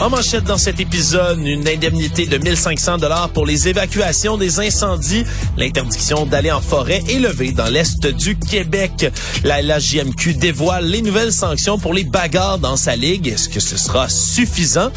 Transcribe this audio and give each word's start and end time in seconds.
En 0.00 0.08
manchette 0.08 0.44
dans 0.44 0.56
cet 0.56 0.80
épisode, 0.80 1.40
une 1.44 1.68
indemnité 1.68 2.24
de 2.26 2.38
1500 2.38 2.96
dollars 2.96 3.28
pour 3.28 3.44
les 3.44 3.68
évacuations 3.68 4.38
des 4.38 4.58
incendies. 4.58 5.26
L'interdiction 5.58 6.24
d'aller 6.24 6.50
en 6.50 6.62
forêt 6.62 7.02
est 7.10 7.18
levée 7.18 7.52
dans 7.52 7.66
l'est 7.66 8.06
du 8.06 8.38
Québec. 8.38 9.12
La 9.44 9.60
LHJMQ 9.60 10.34
dévoile 10.34 10.86
les 10.86 11.02
nouvelles 11.02 11.34
sanctions 11.34 11.78
pour 11.78 11.92
les 11.92 12.04
bagarres 12.04 12.58
dans 12.58 12.76
sa 12.76 12.96
ligue. 12.96 13.28
Est-ce 13.28 13.50
que 13.50 13.60
ce 13.60 13.76
sera 13.76 14.08
suffisant? 14.08 14.90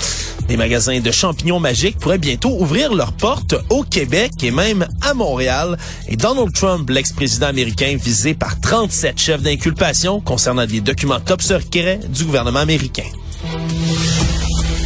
Les 0.47 0.55
magasins 0.55 1.01
de 1.01 1.11
champignons 1.11 1.59
magiques 1.59 1.99
pourraient 1.99 2.17
bientôt 2.17 2.55
ouvrir 2.57 2.93
leurs 2.93 3.13
portes 3.13 3.55
au 3.69 3.83
Québec 3.83 4.31
et 4.41 4.51
même 4.51 4.87
à 5.01 5.13
Montréal. 5.13 5.77
Et 6.07 6.15
Donald 6.15 6.53
Trump, 6.53 6.89
l'ex-président 6.89 7.47
américain, 7.47 7.97
visé 8.01 8.35
par 8.35 8.57
37 8.61 9.19
chefs 9.19 9.41
d'inculpation 9.41 10.21
concernant 10.21 10.65
des 10.65 10.79
documents 10.79 11.19
top 11.19 11.41
secrets 11.41 11.99
du 12.07 12.23
gouvernement 12.23 12.59
américain. 12.59 13.03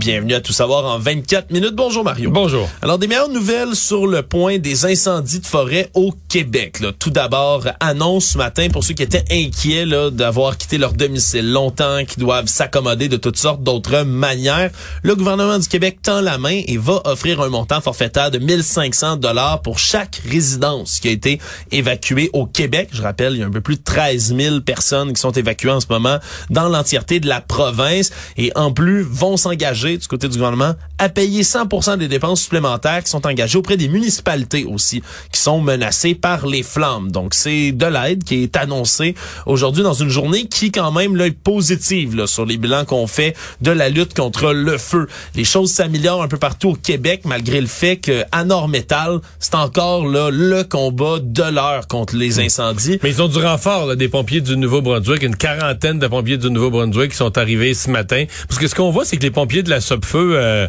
Bienvenue 0.00 0.32
à 0.32 0.40
Tout 0.40 0.54
savoir 0.54 0.86
en 0.86 0.98
24 0.98 1.50
minutes. 1.50 1.74
Bonjour 1.74 2.02
Mario. 2.02 2.30
Bonjour. 2.30 2.66
Alors 2.80 2.98
des 2.98 3.06
meilleures 3.06 3.28
nouvelles 3.28 3.76
sur 3.76 4.06
le 4.06 4.22
point 4.22 4.56
des 4.56 4.86
incendies 4.86 5.40
de 5.40 5.46
forêt 5.46 5.90
au 5.92 6.14
Québec. 6.26 6.80
Là. 6.80 6.92
Tout 6.98 7.10
d'abord, 7.10 7.66
annonce 7.80 8.28
ce 8.28 8.38
matin 8.38 8.68
pour 8.72 8.82
ceux 8.82 8.94
qui 8.94 9.02
étaient 9.02 9.26
inquiets 9.30 9.84
d'avoir 10.10 10.56
quitté 10.56 10.78
leur 10.78 10.94
domicile 10.94 11.52
longtemps, 11.52 12.06
qui 12.06 12.18
doivent 12.18 12.46
s'accommoder 12.46 13.08
de 13.08 13.18
toutes 13.18 13.36
sortes 13.36 13.62
d'autres 13.62 14.04
manières. 14.04 14.70
Le 15.02 15.14
gouvernement 15.14 15.58
du 15.58 15.68
Québec 15.68 15.98
tend 16.02 16.22
la 16.22 16.38
main 16.38 16.62
et 16.66 16.78
va 16.78 17.02
offrir 17.04 17.42
un 17.42 17.50
montant 17.50 17.82
forfaitaire 17.82 18.30
de 18.30 18.38
1500 18.38 19.16
dollars 19.16 19.60
pour 19.60 19.78
chaque 19.78 20.22
résidence 20.26 20.98
qui 21.00 21.08
a 21.08 21.10
été 21.10 21.40
évacuée 21.72 22.30
au 22.32 22.46
Québec. 22.46 22.88
Je 22.92 23.02
rappelle, 23.02 23.34
il 23.34 23.40
y 23.40 23.42
a 23.42 23.46
un 23.46 23.50
peu 23.50 23.60
plus 23.60 23.76
de 23.76 23.82
13 23.82 24.34
000 24.34 24.60
personnes 24.62 25.12
qui 25.12 25.20
sont 25.20 25.32
évacuées 25.32 25.72
en 25.72 25.80
ce 25.80 25.88
moment 25.90 26.18
dans 26.48 26.70
l'entièreté 26.70 27.20
de 27.20 27.28
la 27.28 27.42
province 27.42 28.12
et 28.38 28.50
en 28.54 28.72
plus 28.72 29.02
vont 29.02 29.36
s'engager 29.36 29.90
du 30.00 30.08
côté 30.08 30.28
du 30.28 30.36
gouvernement 30.36 30.74
à 30.98 31.08
payer 31.08 31.42
100% 31.42 31.98
des 31.98 32.08
dépenses 32.08 32.42
supplémentaires 32.42 33.02
qui 33.04 33.10
sont 33.10 33.26
engagées 33.26 33.58
auprès 33.58 33.76
des 33.76 33.88
municipalités 33.88 34.64
aussi, 34.64 35.02
qui 35.32 35.40
sont 35.40 35.60
menacées 35.60 36.14
par 36.14 36.46
les 36.46 36.62
flammes. 36.62 37.10
Donc, 37.10 37.34
c'est 37.34 37.72
de 37.72 37.86
l'aide 37.86 38.24
qui 38.24 38.42
est 38.42 38.56
annoncée 38.56 39.14
aujourd'hui 39.46 39.82
dans 39.82 39.94
une 39.94 40.08
journée 40.08 40.46
qui, 40.46 40.72
quand 40.72 40.92
même, 40.92 41.16
là, 41.16 41.26
est 41.26 41.30
positive 41.30 42.16
là, 42.16 42.26
sur 42.26 42.46
les 42.46 42.56
bilans 42.56 42.84
qu'on 42.84 43.06
fait 43.06 43.36
de 43.60 43.70
la 43.70 43.88
lutte 43.88 44.14
contre 44.14 44.52
le 44.52 44.78
feu. 44.78 45.06
Les 45.34 45.44
choses 45.44 45.70
s'améliorent 45.70 46.22
un 46.22 46.28
peu 46.28 46.38
partout 46.38 46.70
au 46.70 46.74
Québec, 46.74 47.22
malgré 47.24 47.60
le 47.60 47.66
fait 47.66 47.96
que 47.96 48.24
à 48.32 48.44
Nord-Métal, 48.44 49.20
c'est 49.38 49.54
encore 49.54 50.06
là 50.06 50.30
le 50.30 50.64
combat 50.64 51.18
de 51.20 51.42
l'heure 51.42 51.86
contre 51.88 52.16
les 52.16 52.40
incendies. 52.40 52.98
Mais 53.02 53.10
ils 53.10 53.22
ont 53.22 53.28
du 53.28 53.38
renfort 53.38 53.86
là, 53.86 53.96
des 53.96 54.08
pompiers 54.08 54.40
du 54.40 54.56
Nouveau-Brunswick, 54.56 55.22
une 55.22 55.36
quarantaine 55.36 55.98
de 55.98 56.06
pompiers 56.06 56.38
du 56.38 56.50
Nouveau-Brunswick 56.50 57.12
qui 57.12 57.16
sont 57.16 57.36
arrivés 57.38 57.74
ce 57.74 57.90
matin. 57.90 58.24
Parce 58.48 58.58
que 58.58 58.66
ce 58.66 58.74
qu'on 58.74 58.90
voit, 58.90 59.04
c'est 59.04 59.16
que 59.16 59.22
les 59.22 59.30
pompiers 59.30 59.62
de 59.62 59.70
la 59.70 59.79
Sopfeu, 59.80 60.32
euh, 60.34 60.68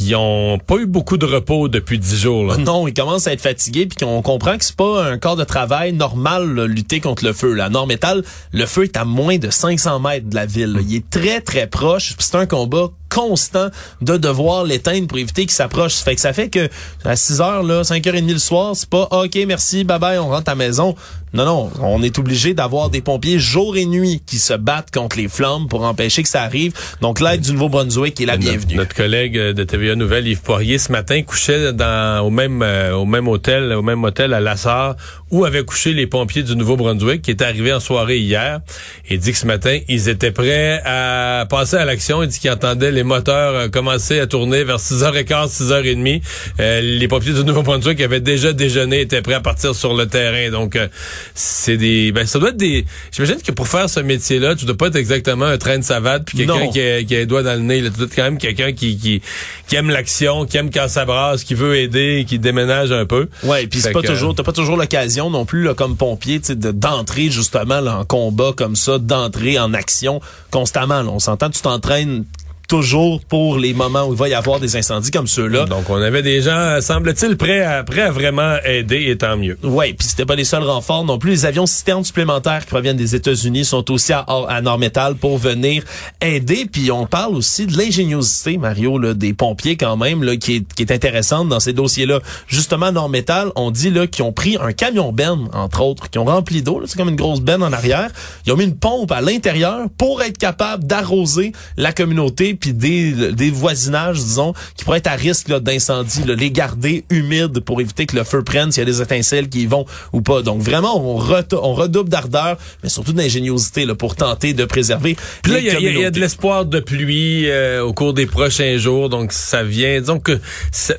ils 0.00 0.14
ont 0.16 0.58
pas 0.58 0.76
eu 0.76 0.86
beaucoup 0.86 1.16
de 1.16 1.26
repos 1.26 1.68
depuis 1.68 1.98
dix 1.98 2.16
jours. 2.16 2.56
Non, 2.58 2.88
ils 2.88 2.94
commencent 2.94 3.26
à 3.26 3.32
être 3.32 3.40
fatigués 3.40 3.86
puis 3.86 4.04
qu'on 4.04 4.22
comprend 4.22 4.56
que 4.56 4.64
c'est 4.64 4.76
pas 4.76 5.04
un 5.04 5.18
corps 5.18 5.36
de 5.36 5.44
travail 5.44 5.92
normal 5.92 6.54
là, 6.54 6.66
lutter 6.66 7.00
contre 7.00 7.24
le 7.24 7.32
feu. 7.32 7.52
Là. 7.52 7.66
À 7.66 8.14
le 8.52 8.66
feu 8.66 8.84
est 8.84 8.96
à 8.96 9.04
moins 9.04 9.38
de 9.38 9.50
500 9.50 10.00
mètres 10.00 10.28
de 10.28 10.34
la 10.34 10.46
ville. 10.46 10.72
Là. 10.72 10.80
Il 10.86 10.96
est 10.96 11.10
très 11.10 11.40
très 11.40 11.66
proche. 11.66 12.14
C'est 12.18 12.36
un 12.36 12.46
combat 12.46 12.90
constant 13.12 13.68
de 14.00 14.16
devoir 14.16 14.64
l'éteindre 14.64 15.06
pour 15.06 15.18
éviter 15.18 15.42
qu'il 15.42 15.52
s'approche. 15.52 15.94
Fait 15.94 16.14
que 16.14 16.20
ça 16.20 16.32
fait 16.32 16.48
que 16.48 16.68
à 17.04 17.16
6 17.16 17.40
heures, 17.40 17.62
là, 17.62 17.82
5h30 17.82 18.32
le 18.32 18.38
soir, 18.38 18.74
c'est 18.74 18.88
pas 18.88 19.08
OK, 19.10 19.38
merci, 19.46 19.84
bye 19.84 19.98
bye, 19.98 20.18
on 20.18 20.28
rentre 20.28 20.50
à 20.50 20.52
la 20.52 20.56
maison. 20.56 20.94
Non, 21.34 21.46
non, 21.46 21.70
on 21.80 22.02
est 22.02 22.18
obligé 22.18 22.52
d'avoir 22.52 22.90
des 22.90 23.00
pompiers 23.00 23.38
jour 23.38 23.78
et 23.78 23.86
nuit 23.86 24.22
qui 24.26 24.36
se 24.36 24.52
battent 24.52 24.90
contre 24.92 25.16
les 25.16 25.28
flammes 25.28 25.66
pour 25.66 25.82
empêcher 25.82 26.22
que 26.22 26.28
ça 26.28 26.42
arrive. 26.42 26.74
Donc 27.00 27.20
l'aide 27.20 27.40
du 27.40 27.52
Nouveau-Brunswick 27.52 28.20
est 28.20 28.26
la 28.26 28.36
bienvenue. 28.36 28.74
Notre 28.74 28.94
collègue 28.94 29.38
de 29.38 29.64
TVA 29.64 29.94
Nouvelle, 29.94 30.28
Yves 30.28 30.42
Poirier, 30.42 30.76
ce 30.76 30.92
matin 30.92 31.22
couchait 31.22 31.72
dans 31.72 32.22
au 32.22 32.28
même 32.28 32.62
euh, 32.62 32.94
au 32.94 33.06
même 33.06 33.28
hôtel, 33.28 33.72
au 33.72 33.80
même 33.80 34.04
hôtel 34.04 34.34
à 34.34 34.40
Lassar 34.40 34.96
où 35.32 35.46
avaient 35.46 35.64
couché 35.64 35.94
les 35.94 36.06
pompiers 36.06 36.42
du 36.42 36.54
Nouveau-Brunswick 36.54 37.22
qui 37.22 37.30
étaient 37.30 37.46
arrivés 37.46 37.72
en 37.72 37.80
soirée 37.80 38.18
hier. 38.18 38.60
Il 39.08 39.18
dit 39.18 39.32
que 39.32 39.38
ce 39.38 39.46
matin, 39.46 39.78
ils 39.88 40.10
étaient 40.10 40.30
prêts 40.30 40.82
à 40.84 41.46
passer 41.48 41.76
à 41.76 41.86
l'action. 41.86 42.22
Il 42.22 42.28
dit 42.28 42.38
qu'ils 42.38 42.50
entendaient 42.50 42.92
les 42.92 43.01
moteurs 43.04 43.54
euh, 43.54 43.68
commencer 43.68 44.20
à 44.20 44.26
tourner 44.26 44.64
vers 44.64 44.78
6h15, 44.78 45.62
6h30. 45.62 46.22
Euh, 46.60 46.80
les 46.80 47.08
pompiers 47.08 47.32
du 47.32 47.44
Nouveau-Brunswick 47.44 48.00
avaient 48.00 48.20
déjà 48.20 48.52
déjeuné, 48.52 49.00
étaient 49.00 49.22
prêts 49.22 49.34
à 49.34 49.40
partir 49.40 49.74
sur 49.74 49.94
le 49.94 50.06
terrain. 50.06 50.50
Donc, 50.50 50.76
euh, 50.76 50.88
c'est 51.34 51.76
des... 51.76 52.12
Ben, 52.12 52.26
ça 52.26 52.38
doit 52.38 52.50
être 52.50 52.56
des... 52.56 52.84
J'imagine 53.10 53.40
que 53.42 53.52
pour 53.52 53.68
faire 53.68 53.88
ce 53.88 54.00
métier-là, 54.00 54.54
tu 54.54 54.64
dois 54.64 54.76
pas 54.76 54.88
être 54.88 54.96
exactement 54.96 55.46
un 55.46 55.58
train 55.58 55.78
de 55.78 55.84
savate 55.84 56.24
puis 56.24 56.38
quelqu'un 56.38 56.68
qui 56.68 56.80
a, 56.80 57.02
qui 57.02 57.14
a 57.14 57.18
les 57.18 57.26
doigts 57.26 57.42
dans 57.42 57.54
le 57.54 57.60
nez. 57.60 57.80
Là. 57.80 57.90
Tu 57.90 57.96
dois 57.96 58.06
être 58.06 58.16
quand 58.16 58.24
même 58.24 58.38
quelqu'un 58.38 58.72
qui, 58.72 58.96
qui, 58.96 59.22
qui 59.68 59.76
aime 59.76 59.90
l'action, 59.90 60.46
qui 60.46 60.56
aime 60.56 60.70
quand 60.70 60.88
ça 60.88 61.04
brasse, 61.04 61.44
qui 61.44 61.54
veut 61.54 61.76
aider, 61.76 62.24
qui 62.28 62.38
déménage 62.38 62.92
un 62.92 63.06
peu. 63.06 63.28
Ouais, 63.42 63.66
puis 63.66 63.80
c'est 63.80 63.92
pas 63.92 64.02
toujours... 64.02 64.34
T'as 64.34 64.42
pas 64.42 64.52
toujours 64.52 64.76
l'occasion 64.76 65.30
non 65.30 65.44
plus 65.44 65.64
là, 65.64 65.74
comme 65.74 65.96
pompier 65.96 66.40
d'entrer 66.40 67.30
justement 67.30 67.80
là, 67.80 67.98
en 67.98 68.04
combat 68.04 68.52
comme 68.56 68.76
ça, 68.76 68.98
d'entrer 68.98 69.58
en 69.58 69.74
action 69.74 70.20
constamment. 70.50 71.02
Là. 71.02 71.10
On 71.10 71.18
s'entend, 71.18 71.50
tu 71.50 71.60
t'entraînes 71.62 72.24
toujours 72.72 73.20
pour 73.20 73.58
les 73.58 73.74
moments 73.74 74.06
où 74.06 74.14
il 74.14 74.18
va 74.18 74.30
y 74.30 74.34
avoir 74.34 74.58
des 74.58 74.76
incendies 74.76 75.10
comme 75.10 75.26
ceux-là. 75.26 75.66
Donc, 75.66 75.90
on 75.90 76.00
avait 76.00 76.22
des 76.22 76.40
gens, 76.40 76.80
semble-t-il, 76.80 77.36
prêts 77.36 77.60
à, 77.60 77.84
prêts 77.84 78.00
à 78.00 78.10
vraiment 78.10 78.56
aider, 78.64 79.10
et 79.10 79.18
tant 79.18 79.36
mieux. 79.36 79.58
Oui, 79.62 79.92
puis 79.92 80.08
c'était 80.08 80.24
pas 80.24 80.36
les 80.36 80.44
seuls 80.44 80.62
renforts 80.62 81.04
non 81.04 81.18
plus. 81.18 81.32
Les 81.32 81.44
avions 81.44 81.66
citernes 81.66 82.02
supplémentaires 82.02 82.60
qui 82.60 82.68
proviennent 82.68 82.96
des 82.96 83.14
États-Unis 83.14 83.66
sont 83.66 83.90
aussi 83.90 84.14
à, 84.14 84.20
à 84.20 84.62
Nord-Métal 84.62 85.16
pour 85.16 85.36
venir 85.36 85.84
aider. 86.22 86.64
Puis 86.64 86.90
on 86.90 87.04
parle 87.04 87.34
aussi 87.34 87.66
de 87.66 87.76
l'ingéniosité, 87.76 88.56
Mario, 88.56 88.96
là, 88.96 89.12
des 89.12 89.34
pompiers 89.34 89.76
quand 89.76 89.98
même, 89.98 90.24
là, 90.24 90.38
qui, 90.38 90.56
est, 90.56 90.74
qui 90.74 90.80
est 90.80 90.92
intéressante 90.92 91.50
dans 91.50 91.60
ces 91.60 91.74
dossiers-là. 91.74 92.20
Justement, 92.46 92.90
Nord-Métal, 92.90 93.50
on 93.54 93.70
dit 93.70 93.90
là 93.90 94.06
qu'ils 94.06 94.24
ont 94.24 94.32
pris 94.32 94.56
un 94.58 94.72
camion 94.72 95.12
benne, 95.12 95.46
entre 95.52 95.82
autres, 95.82 96.08
qui 96.08 96.18
ont 96.18 96.24
rempli 96.24 96.62
d'eau. 96.62 96.80
C'est 96.86 96.96
comme 96.96 97.10
une 97.10 97.16
grosse 97.16 97.42
benne 97.42 97.62
en 97.62 97.72
arrière. 97.74 98.08
Ils 98.46 98.52
ont 98.54 98.56
mis 98.56 98.64
une 98.64 98.78
pompe 98.78 99.12
à 99.12 99.20
l'intérieur 99.20 99.88
pour 99.98 100.22
être 100.22 100.38
capable 100.38 100.84
d'arroser 100.84 101.52
la 101.76 101.92
communauté 101.92 102.54
puis 102.62 102.72
des, 102.72 103.32
des 103.32 103.50
voisinages, 103.50 104.18
disons, 104.18 104.54
qui 104.76 104.84
pourraient 104.84 104.98
être 104.98 105.08
à 105.08 105.16
risque 105.16 105.52
d'incendie, 105.52 106.22
les 106.24 106.50
garder 106.50 107.04
humides 107.10 107.60
pour 107.60 107.80
éviter 107.80 108.06
que 108.06 108.16
le 108.16 108.24
feu 108.24 108.42
prenne 108.42 108.70
s'il 108.70 108.82
y 108.82 108.86
a 108.88 108.90
des 108.90 109.02
étincelles 109.02 109.48
qui 109.48 109.62
y 109.62 109.66
vont 109.66 109.84
ou 110.12 110.22
pas. 110.22 110.42
Donc 110.42 110.62
vraiment, 110.62 110.96
on, 110.96 111.18
on 111.18 111.74
redouble 111.74 112.08
d'ardeur, 112.08 112.56
mais 112.82 112.88
surtout 112.88 113.12
d'ingéniosité 113.12 113.84
pour 113.98 114.14
tenter 114.14 114.54
de 114.54 114.64
préserver. 114.64 115.16
Puis 115.42 115.52
là, 115.52 115.58
il 115.58 115.64
y, 115.64 116.00
y, 116.00 116.04
a 116.04 116.10
de 116.12 116.20
l'espoir 116.20 116.64
de 116.64 116.78
pluie 116.78 117.50
euh, 117.50 117.82
au 117.82 117.92
cours 117.92 118.14
des 118.14 118.26
prochains 118.26 118.78
jours, 118.78 119.08
donc 119.08 119.32
ça 119.32 119.64
vient. 119.64 120.00
Donc, 120.00 120.30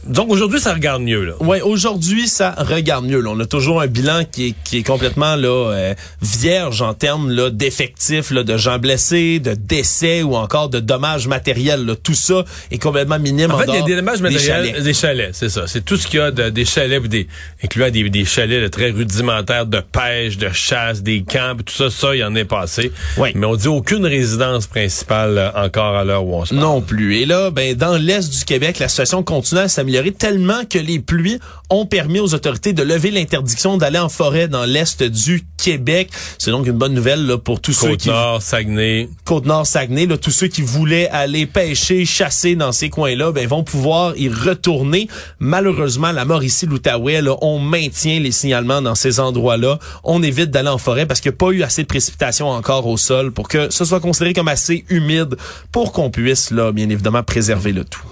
donc 0.06 0.30
aujourd'hui, 0.30 0.60
ça 0.60 0.74
regarde 0.74 1.02
mieux. 1.02 1.24
Là. 1.24 1.34
Ouais, 1.40 1.62
aujourd'hui, 1.62 2.28
ça 2.28 2.54
regarde 2.58 3.06
mieux. 3.06 3.22
Là. 3.22 3.30
On 3.32 3.40
a 3.40 3.46
toujours 3.46 3.80
un 3.80 3.88
bilan 3.88 4.24
qui 4.30 4.50
est, 4.50 4.56
qui 4.66 4.80
est 4.80 4.84
complètement 4.84 5.38
là 5.38 5.72
euh, 5.72 5.94
vierge 6.22 6.82
en 6.82 6.94
termes 6.94 7.32
là 7.32 7.50
d'effectifs, 7.50 8.32
là, 8.32 8.44
de 8.44 8.58
gens 8.58 8.80
blessés, 8.80 9.40
de 9.40 9.54
décès 9.54 10.24
ou 10.24 10.36
encore 10.36 10.68
de 10.68 10.82
dommages 10.82 11.28
matériels 11.28 11.53
matériel. 11.54 11.86
là. 11.86 11.96
Tout 11.96 12.14
ça 12.14 12.44
est 12.72 12.78
complètement 12.78 13.20
minime. 13.20 13.52
En 13.52 13.58
fait, 13.58 13.66
il 13.68 13.76
y 13.76 13.78
a 13.78 13.82
des 13.84 13.96
dommages 13.96 14.22
matériels, 14.22 14.82
des 14.84 14.94
chalets, 14.94 15.30
c'est 15.34 15.50
ça. 15.50 15.68
C'est 15.68 15.84
tout 15.86 15.98
ce 15.98 16.08
qu'il 16.08 16.20
y 16.20 16.22
a 16.24 16.32
de- 16.32 16.50
des 16.50 16.66
chalets, 16.66 17.04
des, 17.08 17.28
incluant 17.64 17.90
des, 17.90 18.10
des 18.10 18.26
chalets 18.26 18.62
là, 18.62 18.70
très 18.70 18.90
rudimentaires 18.92 19.66
de 19.66 19.80
pêche, 19.80 20.38
de 20.38 20.50
chasse, 20.52 21.02
des 21.04 21.24
camps, 21.24 21.56
tout 21.66 21.74
ça, 21.74 21.90
ça, 21.90 22.16
il 22.16 22.20
y 22.20 22.24
en 22.24 22.36
est 22.36 22.46
passé. 22.46 22.92
Oui. 23.18 23.30
Mais 23.36 23.46
on 23.46 23.56
dit 23.56 23.68
aucune 23.68 24.06
résidence 24.06 24.68
principale 24.68 25.38
euh, 25.38 25.50
encore 25.56 25.96
à 25.96 26.04
l'heure 26.04 26.26
où 26.26 26.36
on 26.36 26.46
se 26.46 26.54
parle. 26.54 26.62
Non 26.62 26.82
plus. 26.82 27.18
Et 27.18 27.26
là, 27.26 27.52
ben, 27.52 27.76
dans 27.76 27.98
l'est 27.98 28.30
du 28.30 28.46
Québec, 28.46 28.80
la 28.80 28.88
situation 28.88 29.24
continue 29.24 29.62
à 29.62 29.68
s'améliorer 29.68 30.12
tellement 30.12 30.66
que 30.70 30.80
les 30.80 31.00
pluies 31.00 31.40
ont 31.70 31.86
permis 31.86 32.20
aux 32.20 32.34
autorités 32.34 32.74
de 32.74 32.84
lever 32.84 33.12
l'interdiction 33.12 33.78
d'aller 33.78 34.00
en 34.00 34.10
forêt 34.10 34.48
dans 34.48 34.66
l'est 34.66 35.02
du 35.04 35.44
Québec. 35.58 36.10
C'est 36.38 36.52
donc 36.52 36.68
une 36.68 36.74
bonne 36.78 36.94
nouvelle 36.94 37.26
là, 37.26 37.38
pour 37.38 37.62
tous 37.62 37.74
ceux 37.74 37.96
qui 37.96 38.10
Côte-Nord, 38.10 38.42
Saguenay. 38.42 39.10
Côte-Nord, 39.26 39.66
Saguenay, 39.66 40.06
là, 40.06 40.18
tous 40.18 40.32
ceux 40.32 40.48
qui 40.48 40.62
voulaient 40.62 41.10
aller 41.10 41.33
pêcher, 41.46 42.06
chasser 42.06 42.56
dans 42.56 42.72
ces 42.72 42.90
coins-là, 42.90 43.32
ben, 43.32 43.48
vont 43.48 43.64
pouvoir 43.64 44.18
y 44.18 44.30
retourner. 44.30 45.08
Malheureusement, 45.40 46.12
la 46.12 46.26
Mauricie, 46.26 46.66
l'Outaouais, 46.66 47.22
on 47.42 47.60
maintient 47.60 48.20
les 48.20 48.32
signalements 48.32 48.82
dans 48.82 48.96
ces 48.96 49.20
endroits-là. 49.20 49.80
On 50.04 50.24
évite 50.24 50.52
d'aller 50.52 50.70
en 50.70 50.78
forêt 50.78 51.06
parce 51.06 51.22
qu'il 51.22 51.32
n'y 51.32 51.36
a 51.36 51.38
pas 51.38 51.52
eu 51.52 51.64
assez 51.64 51.84
de 51.84 51.88
précipitations 51.88 52.50
encore 52.50 52.88
au 52.88 52.98
sol 52.98 53.32
pour 53.32 53.48
que 53.48 53.70
ce 53.72 53.86
soit 53.86 54.00
considéré 54.00 54.34
comme 54.34 54.48
assez 54.48 54.86
humide 54.90 55.36
pour 55.72 55.92
qu'on 55.92 56.10
puisse, 56.10 56.52
là, 56.52 56.72
bien 56.72 56.90
évidemment, 56.90 57.24
préserver 57.24 57.74
le 57.74 57.84
tout. 57.84 58.04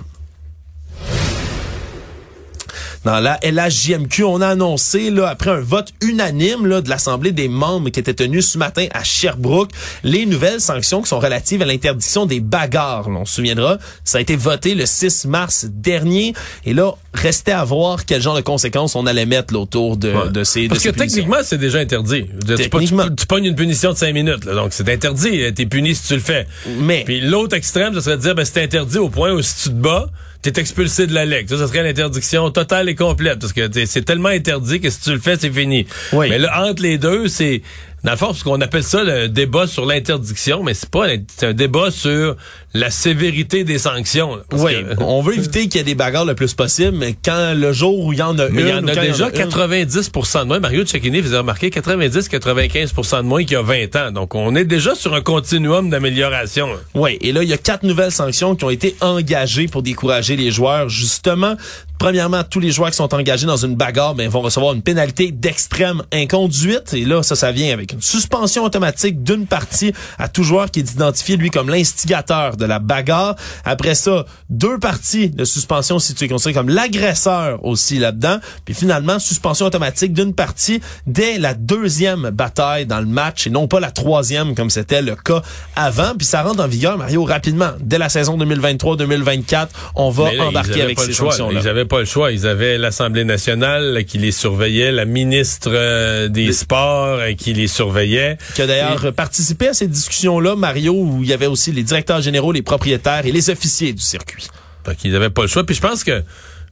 Dans 3.04 3.20
la 3.20 3.40
LHJMQ, 3.44 4.24
on 4.26 4.42
a 4.42 4.48
annoncé, 4.50 5.10
là, 5.10 5.28
après 5.28 5.50
un 5.50 5.60
vote 5.60 5.90
unanime 6.04 6.68
là, 6.68 6.82
de 6.82 6.90
l'Assemblée 6.90 7.32
des 7.32 7.48
membres 7.48 7.90
qui 7.90 8.00
était 8.00 8.14
tenu 8.14 8.44
ce 8.44 8.60
matin 8.60 8.86
à 8.94 9.04
Sherbrooke, 9.04 9.72
les 10.04 10.28
nouvelles 10.28 10.62
sanctions 10.62 11.02
qui 11.02 11.10
sont 11.10 11.20
relatives 11.20 11.64
à 11.64 11.66
l'interdiction 11.66 12.28
des 12.28 12.40
bagarres. 12.40 13.10
Là, 13.10 13.20
on 13.22 13.26
se 13.26 13.34
souviendra, 13.36 13.80
ça 14.04 14.20
a 14.20 14.22
été 14.22 14.36
voté 14.36 14.76
le 14.76 14.86
6 14.86 15.26
mars 15.26 15.66
dernier. 15.68 16.34
Et 16.64 16.76
là, 16.76 16.92
restait 17.16 17.54
à 17.54 17.64
voir 17.64 18.06
quel 18.06 18.22
genre 18.22 18.36
de 18.36 18.42
conséquences 18.42 18.96
on 18.96 19.08
allait 19.08 19.26
mettre 19.26 19.52
là, 19.54 19.62
autour 19.62 19.98
de, 19.98 20.12
Ouais. 20.12 20.30
de 20.30 20.44
ces 20.44 20.64
de 20.64 20.68
Parce 20.70 20.82
ces 20.82 20.90
que 20.90 20.94
punitions. 20.94 21.16
techniquement, 21.18 21.44
c'est 21.44 21.58
déjà 21.58 21.80
interdit. 21.80 22.26
Tu, 22.28 22.56
tu, 22.56 22.70
Techniquement. 22.70 23.06
tu 23.18 23.26
pognes 23.26 23.46
une 23.46 23.56
punition 23.56 23.94
de 23.94 23.98
cinq 23.98 24.14
minutes, 24.14 24.46
là, 24.46 24.54
donc 24.54 24.74
c'est 24.74 24.88
interdit. 24.90 25.52
T'es 25.56 25.66
puni 25.66 25.96
si 25.96 26.08
tu 26.08 26.14
le 26.14 26.20
fais. 26.20 26.46
Mais- 26.80 27.04
Puis 27.06 27.20
l'autre 27.22 27.56
extrême, 27.56 27.96
ce 27.96 28.02
serait 28.02 28.18
de 28.18 28.22
dire, 28.22 28.36
ben, 28.36 28.46
c'est 28.46 28.62
interdit 28.62 29.00
au 29.00 29.10
point 29.10 29.32
où 29.32 29.42
si 29.42 29.56
tu 29.64 29.70
te 29.70 29.74
bats, 29.74 30.08
t'es 30.42 30.60
expulsé 30.60 31.08
de 31.08 31.14
la 31.14 31.26
Ligue. 31.26 31.48
Ça, 31.48 31.58
ça 31.58 31.68
serait 31.68 31.84
l'interdiction 31.84 32.50
totale 32.52 32.90
et 32.90 32.96
complète. 32.96 33.40
Parce 33.40 33.54
que 33.54 33.70
c'est 33.86 34.04
tellement 34.04 34.30
interdit 34.30 34.80
que 34.80 34.90
si 34.90 35.02
tu 35.02 35.12
le 35.12 35.20
fais, 35.20 35.38
c'est 35.40 35.52
fini. 35.52 35.86
Oui. 36.14 36.30
Mais 36.30 36.40
là, 36.40 36.66
entre 36.66 36.82
les 36.82 36.98
deux, 36.98 37.28
c'est... 37.28 37.62
Dans 38.04 38.12
le 38.12 38.18
fond, 38.18 38.34
ce 38.34 38.44
qu'on 38.44 38.60
appelle 38.62 38.84
ça 38.84 39.04
le 39.04 39.28
débat 39.28 39.68
sur 39.68 39.86
l'interdiction, 39.86 40.64
mais 40.64 40.74
c'est 40.74 40.90
pas 40.90 41.06
c'est 41.38 41.46
un 41.46 41.54
débat 41.54 41.92
sur 41.92 42.36
la 42.74 42.90
sévérité 42.90 43.64
des 43.64 43.78
sanctions. 43.80 44.36
là. 44.38 44.44
Oui, 44.54 44.74
que- 44.74 45.04
on 45.04 45.22
veut 45.22 45.38
éviter 45.38 45.68
qu'il 45.68 45.76
y 45.76 45.82
ait 45.82 45.84
des 45.84 45.96
bagarres 45.96 46.26
le 46.26 46.36
plus 46.36 46.54
possible, 46.54 46.96
mais 46.98 47.16
quand 47.24 47.54
le 47.56 47.74
jour 47.74 48.00
où 48.00 48.14
il 48.14 48.20
y 48.20 48.22
en 48.22 48.38
a 48.40 48.48
Mais 48.50 48.62
une, 48.62 48.68
il 48.68 48.70
y 48.70 48.74
en 48.74 48.88
a 48.88 48.96
déjà 48.96 49.26
une- 49.28 49.32
90% 49.34 50.40
de 50.44 50.46
moins. 50.46 50.60
Mario 50.60 50.86
Cecchini 50.86 51.22
faisait 51.22 51.38
remarquer 51.38 51.70
90-95% 51.70 53.18
de 53.18 53.28
moins 53.28 53.44
qu'il 53.44 53.54
y 53.54 53.56
a 53.56 53.62
20 53.62 53.96
ans. 53.96 54.12
Donc, 54.12 54.36
on 54.36 54.56
est 54.56 54.64
déjà 54.66 54.96
sur 54.96 55.14
un 55.14 55.22
continuum 55.22 55.90
d'amélioration. 55.90 56.70
Oui, 56.94 57.18
et 57.22 57.32
là, 57.32 57.44
il 57.44 57.50
y 57.50 57.54
a 57.54 57.58
quatre 57.58 57.84
nouvelles 57.84 58.12
sanctions 58.12 58.56
qui 58.56 58.64
ont 58.66 58.70
été 58.70 58.96
engagées 59.02 59.68
pour 59.68 59.82
décourager 59.84 60.36
les 60.36 60.52
joueurs, 60.52 60.90
justement. 60.90 61.56
Premièrement, 62.00 62.44
tous 62.44 62.60
les 62.60 62.72
joueurs 62.72 62.90
qui 62.90 62.96
sont 62.96 63.14
engagés 63.14 63.46
dans 63.46 63.58
une 63.58 63.76
bagarre 63.76 64.16
ben, 64.16 64.28
vont 64.28 64.42
recevoir 64.42 64.74
une 64.74 64.82
pénalité 64.82 65.30
d'extrême 65.32 66.02
inconduite. 66.12 66.94
Et 66.96 67.06
là, 67.06 67.22
ça, 67.22 67.36
ça 67.36 67.52
vient 67.52 67.72
avec 67.74 67.94
une 67.94 68.02
suspension 68.02 68.64
automatique 68.64 69.22
d'une 69.24 69.46
partie 69.46 69.94
à 70.18 70.28
tout 70.28 70.42
joueur 70.44 70.72
qui 70.72 70.80
est 70.80 70.92
identifié, 70.94 71.38
lui, 71.38 71.52
comme 71.52 71.70
l'instigateur 71.70 72.58
de 72.62 72.66
la 72.66 72.80
bagarre. 72.80 73.36
Après 73.66 73.96
ça, 73.96 74.26
deux 74.50 74.78
parties 74.80 75.30
de 75.30 75.44
suspension 75.44 76.00
si 76.00 76.14
tu 76.14 76.26
es 76.26 76.28
considéré 76.28 76.54
comme 76.54 76.70
l'agresseur 76.70 77.64
aussi 77.66 78.00
là-dedans. 78.00 78.38
Puis 78.66 78.74
finalement, 78.74 79.20
suspension 79.20 79.66
automatique 79.66 80.14
d'une 80.14 80.34
partie 80.34 80.82
dès 81.08 81.38
la 81.38 81.54
deuxième 81.54 82.30
bataille 82.30 82.86
dans 82.86 83.00
le 83.00 83.06
match 83.06 83.48
et 83.48 83.50
non 83.50 83.68
pas 83.68 83.80
la 83.80 83.92
troisième 83.92 84.56
comme 84.56 84.70
c'était 84.70 85.02
le 85.02 85.16
cas 85.16 85.42
avant. 85.76 86.14
Puis 86.18 86.28
ça 86.28 86.44
rentre 86.44 86.64
en 86.64 86.68
vigueur, 86.68 86.98
Mario, 86.98 87.24
rapidement. 87.24 87.72
Dès 87.80 87.98
la 87.98 88.10
saison 88.10 88.38
2023-2024, 88.38 89.68
on 89.96 90.10
va 90.10 90.34
là, 90.34 90.46
embarquer 90.46 90.82
avec 90.82 91.00
ces 91.00 91.14
sanctions-là. 91.14 91.60
Ils 91.62 91.68
avaient 91.68 91.86
pas 91.86 92.00
le 92.00 92.06
choix. 92.06 92.32
Ils 92.32 92.48
avaient 92.48 92.78
l'Assemblée 92.78 93.26
nationale 93.26 94.06
qui 94.06 94.18
les 94.18 94.32
surveillait, 94.32 94.92
la 94.92 95.06
ministre 95.06 95.70
euh, 95.74 96.28
des 96.28 96.54
Sports 96.54 97.20
euh, 97.20 97.34
qui 97.34 97.54
les 97.54 97.68
surveillait. 97.68 98.38
qui 98.56 98.62
a 98.62 98.68
d'ailleurs 98.68 99.14
participé 99.14 99.70
à 99.70 99.74
ces 99.74 99.88
discussions-là, 99.88 100.56
Mario, 100.56 100.94
où 100.94 101.24
il 101.24 101.30
y 101.30 101.34
avait 101.34 101.48
aussi 101.48 101.72
les 101.72 101.84
directeurs 101.84 102.22
généraux, 102.22 102.51
les 102.52 102.62
propriétaires 102.62 103.26
et 103.26 103.32
les 103.32 103.50
officiers 103.50 103.94
du 103.94 104.02
circuit. 104.02 104.48
Donc, 104.86 105.04
ils 105.04 105.12
n'avaient 105.12 105.30
pas 105.30 105.44
le 105.44 105.48
choix. 105.48 105.66
Puis 105.66 105.76
je 105.76 105.82
pense 105.82 106.04
que, 106.04 106.24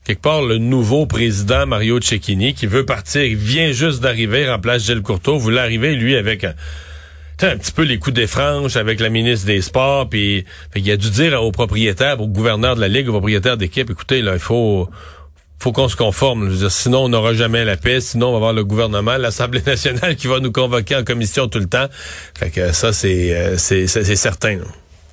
quelque 0.03 0.21
part, 0.21 0.41
le 0.41 0.57
nouveau 0.57 1.05
président, 1.05 1.65
Mario 1.65 2.01
Cecchini, 2.01 2.53
qui 2.53 2.65
veut 2.65 2.85
partir, 2.85 3.23
il 3.23 3.35
vient 3.35 3.71
juste 3.71 4.01
d'arriver, 4.01 4.49
remplace 4.49 4.85
Gilles 4.85 5.01
Courteau, 5.01 5.37
voulait 5.37 5.61
arriver, 5.61 5.95
lui, 5.95 6.15
avec 6.15 6.43
un, 6.43 6.55
petit 7.57 7.71
peu 7.71 7.83
les 7.83 7.99
coups 7.99 8.15
des 8.15 8.27
franges 8.27 8.75
avec 8.77 8.99
la 8.99 9.09
ministre 9.09 9.45
des 9.45 9.61
Sports, 9.61 10.09
puis 10.09 10.45
qu'il 10.73 10.91
a 10.91 10.97
dû 10.97 11.09
dire 11.09 11.41
aux 11.41 11.51
propriétaires, 11.51 12.19
au 12.19 12.27
gouverneur 12.27 12.75
de 12.75 12.81
la 12.81 12.87
Ligue, 12.87 13.07
aux 13.09 13.13
propriétaires 13.13 13.57
d'équipe, 13.57 13.89
écoutez, 13.89 14.21
là, 14.21 14.33
il 14.33 14.39
faut 14.39 14.89
faut 15.61 15.73
qu'on 15.73 15.89
se 15.89 15.95
conforme. 15.95 16.69
Sinon, 16.69 17.05
on 17.05 17.09
n'aura 17.09 17.33
jamais 17.33 17.65
la 17.65 17.75
paix. 17.75 17.99
Sinon, 17.99 18.29
on 18.29 18.31
va 18.31 18.37
avoir 18.37 18.53
le 18.53 18.63
gouvernement, 18.63 19.17
l'Assemblée 19.17 19.61
nationale 19.65 20.15
qui 20.15 20.27
va 20.27 20.39
nous 20.39 20.51
convoquer 20.51 20.95
en 20.95 21.03
commission 21.03 21.47
tout 21.47 21.59
le 21.59 21.67
temps. 21.67 21.87
Fait 22.33 22.49
que 22.49 22.71
ça, 22.71 22.93
c'est 22.93 23.35
euh, 23.35 23.57
c'est 23.57 23.87
certain. 23.87 24.55
là. 24.55 24.63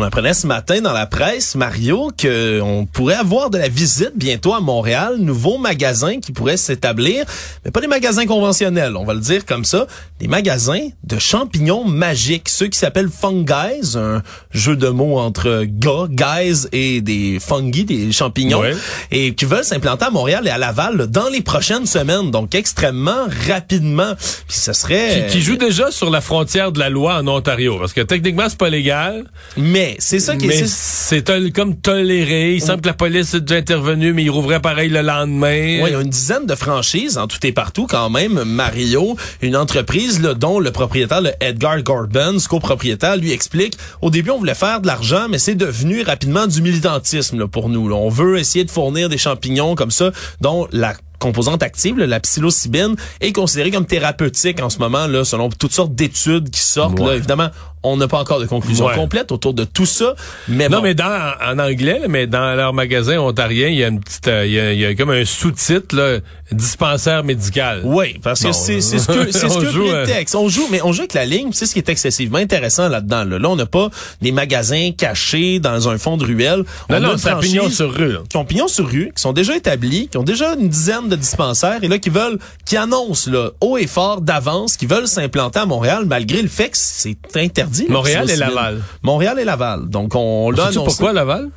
On 0.00 0.02
apprenait 0.04 0.32
ce 0.32 0.46
matin 0.46 0.80
dans 0.80 0.92
la 0.92 1.06
presse, 1.06 1.56
Mario, 1.56 2.12
qu'on 2.22 2.86
pourrait 2.92 3.16
avoir 3.16 3.50
de 3.50 3.58
la 3.58 3.66
visite 3.66 4.12
bientôt 4.14 4.54
à 4.54 4.60
Montréal, 4.60 5.16
nouveaux 5.18 5.58
magasins 5.58 6.20
qui 6.20 6.30
pourraient 6.30 6.56
s'établir, 6.56 7.24
mais 7.64 7.72
pas 7.72 7.80
des 7.80 7.88
magasins 7.88 8.24
conventionnels, 8.24 8.96
on 8.96 9.04
va 9.04 9.14
le 9.14 9.18
dire 9.20 9.44
comme 9.44 9.64
ça, 9.64 9.88
des 10.20 10.28
magasins 10.28 10.86
de 11.02 11.18
champignons 11.18 11.82
magiques, 11.84 12.48
ceux 12.48 12.68
qui 12.68 12.78
s'appellent 12.78 13.08
Fungies, 13.10 13.96
un 13.96 14.22
jeu 14.52 14.76
de 14.76 14.86
mots 14.88 15.18
entre 15.18 15.64
gars, 15.66 16.06
guys 16.08 16.68
et 16.70 17.00
des 17.00 17.38
fungi, 17.40 17.84
des 17.84 18.12
champignons, 18.12 18.60
Ouais. 18.60 18.76
et 19.10 19.34
qui 19.34 19.46
veulent 19.46 19.64
s'implanter 19.64 20.04
à 20.04 20.10
Montréal 20.10 20.44
et 20.46 20.50
à 20.50 20.58
Laval 20.58 20.96
là, 20.96 21.06
dans 21.08 21.28
les 21.28 21.40
prochaines 21.40 21.86
semaines, 21.86 22.30
donc 22.30 22.54
extrêmement 22.54 23.26
rapidement. 23.48 24.12
Puis 24.46 24.58
ce 24.58 24.72
serait... 24.72 25.26
Qui, 25.28 25.38
qui 25.38 25.42
joue 25.42 25.56
déjà 25.56 25.90
sur 25.90 26.08
la 26.08 26.20
frontière 26.20 26.70
de 26.70 26.78
la 26.78 26.88
loi 26.88 27.16
en 27.16 27.26
Ontario. 27.26 27.78
Parce 27.80 27.92
que 27.92 28.02
techniquement, 28.02 28.48
c'est 28.48 28.56
pas 28.58 28.70
légal. 28.70 29.24
Mais 29.56 29.87
c'est 29.98 30.18
ça 30.20 30.36
qui 30.36 30.44
est... 30.46 30.48
Mais 30.48 30.54
c'est- 30.54 30.66
c'est 30.68 31.22
tol- 31.22 31.52
comme 31.52 31.76
toléré. 31.76 32.54
Il 32.54 32.60
semble 32.62 32.80
que 32.82 32.86
la 32.88 32.94
police 32.94 33.34
est 33.34 33.40
déjà 33.40 33.56
intervenue, 33.58 34.12
mais 34.12 34.22
il 34.24 34.30
rouvrait 34.30 34.60
pareil 34.60 34.88
le 34.90 35.00
lendemain. 35.02 35.80
Oui, 35.82 35.88
il 35.88 35.92
y 35.92 35.94
a 35.94 36.00
une 36.00 36.08
dizaine 36.10 36.46
de 36.46 36.54
franchises 36.54 37.18
en 37.18 37.26
tout 37.26 37.38
et 37.46 37.52
partout 37.52 37.86
quand 37.86 38.10
même. 38.10 38.42
Mario, 38.44 39.16
une 39.42 39.56
entreprise 39.56 40.20
là, 40.20 40.34
dont 40.34 40.58
le 40.60 40.70
propriétaire, 40.70 41.20
le 41.20 41.30
Edgar 41.40 41.82
Gordon, 41.82 42.38
ce 42.38 42.48
copropriétaire, 42.48 43.16
lui 43.16 43.32
explique, 43.32 43.76
au 44.02 44.10
début 44.10 44.30
on 44.30 44.38
voulait 44.38 44.54
faire 44.54 44.80
de 44.80 44.86
l'argent, 44.86 45.26
mais 45.30 45.38
c'est 45.38 45.54
devenu 45.54 46.02
rapidement 46.02 46.46
du 46.46 46.60
militantisme 46.62 47.38
là, 47.38 47.46
pour 47.48 47.68
nous. 47.68 47.88
là. 47.88 47.96
On 47.96 48.08
veut 48.08 48.38
essayer 48.38 48.64
de 48.64 48.70
fournir 48.70 49.08
des 49.08 49.18
champignons 49.18 49.74
comme 49.74 49.90
ça, 49.90 50.10
dont 50.40 50.68
la 50.72 50.94
composante 51.18 51.62
active, 51.62 51.98
là, 51.98 52.06
la 52.06 52.20
psilocybine, 52.20 52.94
est 53.20 53.32
considérée 53.32 53.70
comme 53.70 53.86
thérapeutique 53.86 54.62
en 54.62 54.70
ce 54.70 54.78
moment, 54.78 55.06
là, 55.06 55.24
selon 55.24 55.48
toutes 55.48 55.72
sortes 55.72 55.94
d'études 55.94 56.50
qui 56.50 56.60
sortent. 56.60 56.98
Là, 56.98 57.14
évidemment, 57.14 57.48
on 57.84 57.96
n'a 57.96 58.08
pas 58.08 58.18
encore 58.18 58.40
de 58.40 58.46
conclusion 58.46 58.86
Ouais. 58.86 58.94
complète 58.94 59.30
autour 59.30 59.54
de 59.54 59.62
tout 59.64 59.86
ça. 59.86 60.14
Mais 60.48 60.68
Non, 60.68 60.78
bon. 60.78 60.82
mais 60.84 60.94
dans, 60.94 61.32
en 61.44 61.58
anglais, 61.60 62.02
mais 62.08 62.26
dans 62.26 62.54
leur 62.56 62.72
magasin 62.72 63.18
ontarien, 63.18 63.68
il 63.68 63.76
y 63.76 63.84
a 63.84 63.88
une 63.88 64.00
petite, 64.00 64.26
euh, 64.28 64.46
il 64.46 64.52
y 64.52 64.58
a, 64.60 64.72
il 64.72 64.80
y 64.80 64.84
a 64.84 64.94
comme 64.96 65.10
un 65.10 65.24
sous-titre, 65.24 65.94
là, 65.94 66.18
dispensaire 66.50 67.22
médical. 67.24 67.82
Oui, 67.84 68.18
parce 68.22 68.40
que 68.40 68.46
Bon. 68.48 68.52
c'est 68.52 68.80
c'est 68.80 68.98
ce 68.98 69.06
que 69.06 69.30
c'est 69.32 69.48
ce 69.48 69.58
que 69.58 69.70
joue, 69.70 69.82
le 69.84 69.94
euh, 69.94 70.06
texte. 70.06 70.34
On 70.34 70.48
joue, 70.48 70.66
mais 70.70 70.80
on 70.82 70.92
joue 70.92 71.02
avec 71.02 71.14
la 71.14 71.24
ligne. 71.24 71.50
C'est 71.52 71.66
ce 71.66 71.72
qui 71.72 71.78
est 71.78 71.88
excessivement 71.88 72.38
intéressant 72.38 72.88
là-dedans. 72.88 73.24
Là, 73.24 73.38
Là, 73.38 73.48
on 73.48 73.56
n'a 73.56 73.66
pas 73.66 73.90
des 74.22 74.32
magasins 74.32 74.90
cachés 74.96 75.60
dans 75.60 75.88
un 75.88 75.98
fond 75.98 76.16
de 76.16 76.24
ruelle. 76.24 76.64
On 76.88 76.92
Non, 76.94 76.96
a 76.96 77.00
non, 77.00 77.12
une 77.12 77.18
franchise 77.18 77.52
pignon 77.52 77.70
sur 77.70 77.92
rue. 77.94 78.12
là. 78.12 78.18
Qui 78.28 78.36
ont 78.38 78.44
pignon 78.44 78.66
sur 78.68 78.86
rue, 78.88 79.12
qui 79.14 79.22
sont 79.22 79.32
déjà 79.32 79.56
établis, 79.56 80.08
qui 80.08 80.16
ont 80.18 80.22
déjà 80.24 80.54
une 80.58 80.68
dizaine 80.68 81.07
de 81.08 81.16
dispensaires 81.16 81.82
et 81.82 81.88
là 81.88 81.98
qui 81.98 82.10
veulent, 82.10 82.38
qui 82.64 82.76
annoncent 82.76 83.30
là 83.30 83.50
haut 83.60 83.76
et 83.76 83.86
fort 83.86 84.20
d'avance, 84.20 84.76
qui 84.76 84.86
veulent 84.86 85.08
s'implanter 85.08 85.58
à 85.58 85.66
Montréal 85.66 86.04
malgré 86.06 86.40
le 86.42 86.48
fait 86.48 86.70
que 86.70 86.76
c'est 86.78 87.16
interdit. 87.36 87.86
Montréal 87.88 88.30
et 88.30 88.36
Laval. 88.36 88.82
Montréal 89.02 89.38
et 89.38 89.44
Laval. 89.44 89.88
Donc 89.88 90.14
on 90.14 90.50
l'a 90.50 90.66
Sais-tu 90.66 90.78
annoncé. 90.78 90.84
pourquoi 90.86 91.12
Laval? 91.12 91.48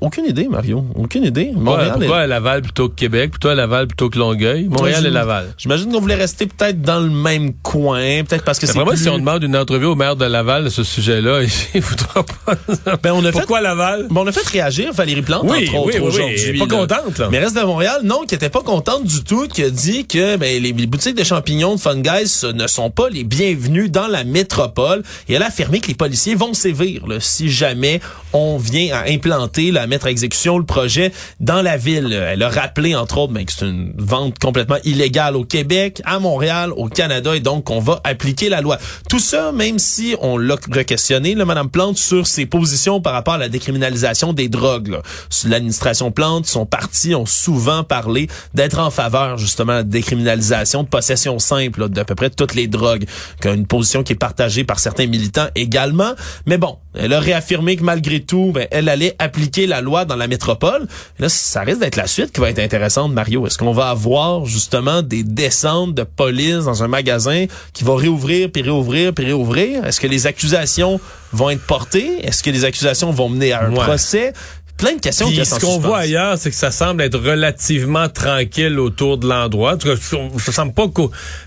Aucune 0.00 0.26
idée, 0.26 0.46
Mario. 0.48 0.84
Aucune 0.94 1.24
idée. 1.24 1.52
Montréal 1.54 1.92
pourquoi 1.94 2.18
à 2.18 2.26
Laval 2.26 2.62
plutôt 2.62 2.88
que 2.88 2.94
Québec? 2.94 3.32
Plutôt 3.32 3.48
à 3.48 3.54
Laval 3.54 3.88
plutôt 3.88 4.10
que 4.10 4.18
Longueuil? 4.18 4.68
Montréal 4.68 5.06
et 5.06 5.10
Laval. 5.10 5.54
J'imagine 5.58 5.90
qu'on 5.90 6.00
voulait 6.00 6.14
rester 6.14 6.46
peut-être 6.46 6.80
dans 6.80 7.00
le 7.00 7.10
même 7.10 7.52
coin, 7.62 8.22
peut-être 8.24 8.44
parce 8.44 8.58
que 8.58 8.66
c'est 8.66 8.74
Vraiment, 8.74 8.96
si 8.96 9.08
on 9.08 9.18
demande 9.18 9.42
une 9.42 9.56
entrevue 9.56 9.86
au 9.86 9.96
maire 9.96 10.14
de 10.14 10.24
Laval 10.24 10.64
de 10.64 10.68
ce 10.68 10.84
sujet-là, 10.84 11.40
il 11.74 11.80
voudra 11.80 12.24
pas. 12.24 12.54
Ben, 13.02 13.12
on 13.12 13.24
a 13.24 13.32
pourquoi 13.32 13.60
Laval? 13.60 14.06
Ben, 14.08 14.20
on 14.20 14.26
a 14.26 14.32
fait 14.32 14.46
réagir 14.46 14.92
Valérie 14.92 15.22
Plante, 15.22 15.46
oui, 15.48 15.68
entre 15.68 15.78
autres, 15.78 15.96
oui, 15.96 16.00
aujourd'hui. 16.00 16.58
pas 16.58 16.66
contente, 16.66 17.18
là. 17.18 17.28
Mais 17.30 17.40
reste 17.40 17.56
de 17.56 17.62
Montréal, 17.62 18.00
non, 18.04 18.22
qui 18.22 18.36
était 18.36 18.50
pas 18.50 18.62
contente 18.62 19.04
du 19.04 19.24
tout, 19.24 19.48
qui 19.48 19.64
a 19.64 19.70
dit 19.70 20.06
que 20.06 20.36
ben, 20.36 20.62
les, 20.62 20.72
boutiques 20.72 21.16
de 21.16 21.24
champignons 21.24 21.74
de 21.74 21.80
Fun 21.80 21.96
Guys 21.96 22.42
ne 22.54 22.66
sont 22.68 22.90
pas 22.90 23.08
les 23.08 23.24
bienvenus 23.24 23.90
dans 23.90 24.06
la 24.06 24.22
métropole. 24.22 25.02
Et 25.28 25.34
elle 25.34 25.42
a 25.42 25.46
affirmé 25.46 25.80
que 25.80 25.88
les 25.88 25.94
policiers 25.94 26.34
vont 26.34 26.54
sévir 26.54 27.06
là, 27.06 27.16
si 27.18 27.50
jamais 27.50 28.00
on 28.32 28.58
vient 28.58 28.94
à 28.94 29.10
implanter, 29.10 29.71
à 29.76 29.86
mettre 29.86 30.06
à 30.06 30.10
exécution 30.10 30.58
le 30.58 30.64
projet 30.64 31.12
dans 31.40 31.62
la 31.62 31.76
ville. 31.76 32.12
Elle 32.12 32.42
a 32.42 32.48
rappelé, 32.48 32.94
entre 32.94 33.18
autres, 33.18 33.32
ben, 33.32 33.44
que 33.44 33.52
c'est 33.52 33.66
une 33.66 33.92
vente 33.96 34.38
complètement 34.38 34.78
illégale 34.84 35.36
au 35.36 35.44
Québec, 35.44 36.00
à 36.04 36.18
Montréal, 36.18 36.72
au 36.76 36.88
Canada, 36.88 37.34
et 37.34 37.40
donc 37.40 37.64
qu'on 37.64 37.80
va 37.80 38.00
appliquer 38.04 38.48
la 38.48 38.60
loi. 38.60 38.78
Tout 39.08 39.18
ça, 39.18 39.52
même 39.52 39.78
si 39.78 40.16
on 40.20 40.38
l'a 40.38 40.56
questionné, 40.84 41.34
là, 41.34 41.44
Madame 41.44 41.70
Plante, 41.70 41.98
sur 41.98 42.26
ses 42.26 42.46
positions 42.46 43.00
par 43.00 43.12
rapport 43.12 43.34
à 43.34 43.38
la 43.38 43.48
décriminalisation 43.48 44.32
des 44.32 44.48
drogues. 44.48 45.00
L'administration 45.44 46.10
Plante, 46.10 46.46
son 46.46 46.66
parti 46.66 47.14
ont 47.14 47.26
souvent 47.26 47.84
parlé 47.84 48.28
d'être 48.54 48.78
en 48.78 48.90
faveur, 48.90 49.38
justement, 49.38 49.72
de 49.72 49.78
la 49.78 49.82
décriminalisation 49.82 50.82
de 50.82 50.88
possession 50.88 51.38
simple 51.38 51.88
d'à 51.88 52.04
peu 52.04 52.14
près 52.14 52.30
toutes 52.30 52.54
les 52.54 52.66
drogues, 52.66 53.04
une 53.44 53.66
position 53.66 54.02
qui 54.02 54.12
est 54.12 54.16
partagée 54.16 54.64
par 54.64 54.78
certains 54.78 55.06
militants 55.06 55.48
également. 55.54 56.12
Mais 56.46 56.58
bon, 56.58 56.78
elle 56.94 57.12
a 57.12 57.20
réaffirmé 57.20 57.76
que 57.76 57.82
malgré 57.82 58.20
tout, 58.20 58.52
ben, 58.52 58.66
elle 58.70 58.88
allait 58.88 59.14
appliquer 59.18 59.66
la 59.66 59.80
loi 59.80 60.04
dans 60.04 60.16
la 60.16 60.26
métropole. 60.26 60.86
Là, 61.18 61.28
ça 61.28 61.62
risque 61.62 61.80
d'être 61.80 61.96
la 61.96 62.06
suite 62.06 62.32
qui 62.32 62.40
va 62.40 62.50
être 62.50 62.58
intéressante, 62.58 63.12
Mario. 63.12 63.46
Est-ce 63.46 63.58
qu'on 63.58 63.72
va 63.72 63.88
avoir 63.88 64.44
justement 64.44 65.02
des 65.02 65.24
descentes 65.24 65.94
de 65.94 66.02
police 66.02 66.64
dans 66.64 66.82
un 66.82 66.88
magasin 66.88 67.46
qui 67.72 67.84
va 67.84 67.96
réouvrir, 67.96 68.50
puis 68.50 68.62
réouvrir, 68.62 69.14
puis 69.14 69.24
réouvrir? 69.24 69.86
Est-ce 69.86 70.00
que 70.00 70.06
les 70.06 70.26
accusations 70.26 71.00
vont 71.32 71.50
être 71.50 71.66
portées? 71.66 72.24
Est-ce 72.26 72.42
que 72.42 72.50
les 72.50 72.64
accusations 72.64 73.10
vont 73.10 73.28
mener 73.28 73.52
à 73.52 73.64
un 73.64 73.72
procès? 73.72 74.32
Plein 74.76 74.96
de 74.96 75.00
questions. 75.00 75.28
Puis 75.28 75.44
ce 75.44 75.58
qu'on 75.60 75.78
voit 75.78 75.98
ailleurs, 75.98 76.38
c'est 76.38 76.50
que 76.50 76.56
ça 76.56 76.70
semble 76.70 77.02
être 77.02 77.18
relativement 77.18 78.08
tranquille 78.08 78.78
autour 78.78 79.18
de 79.18 79.28
l'endroit. 79.28 79.74
En 79.74 79.76
tout 79.78 79.88
cas, 79.88 79.96
ça 80.38 80.52
semble 80.52 80.72
pas 80.72 80.86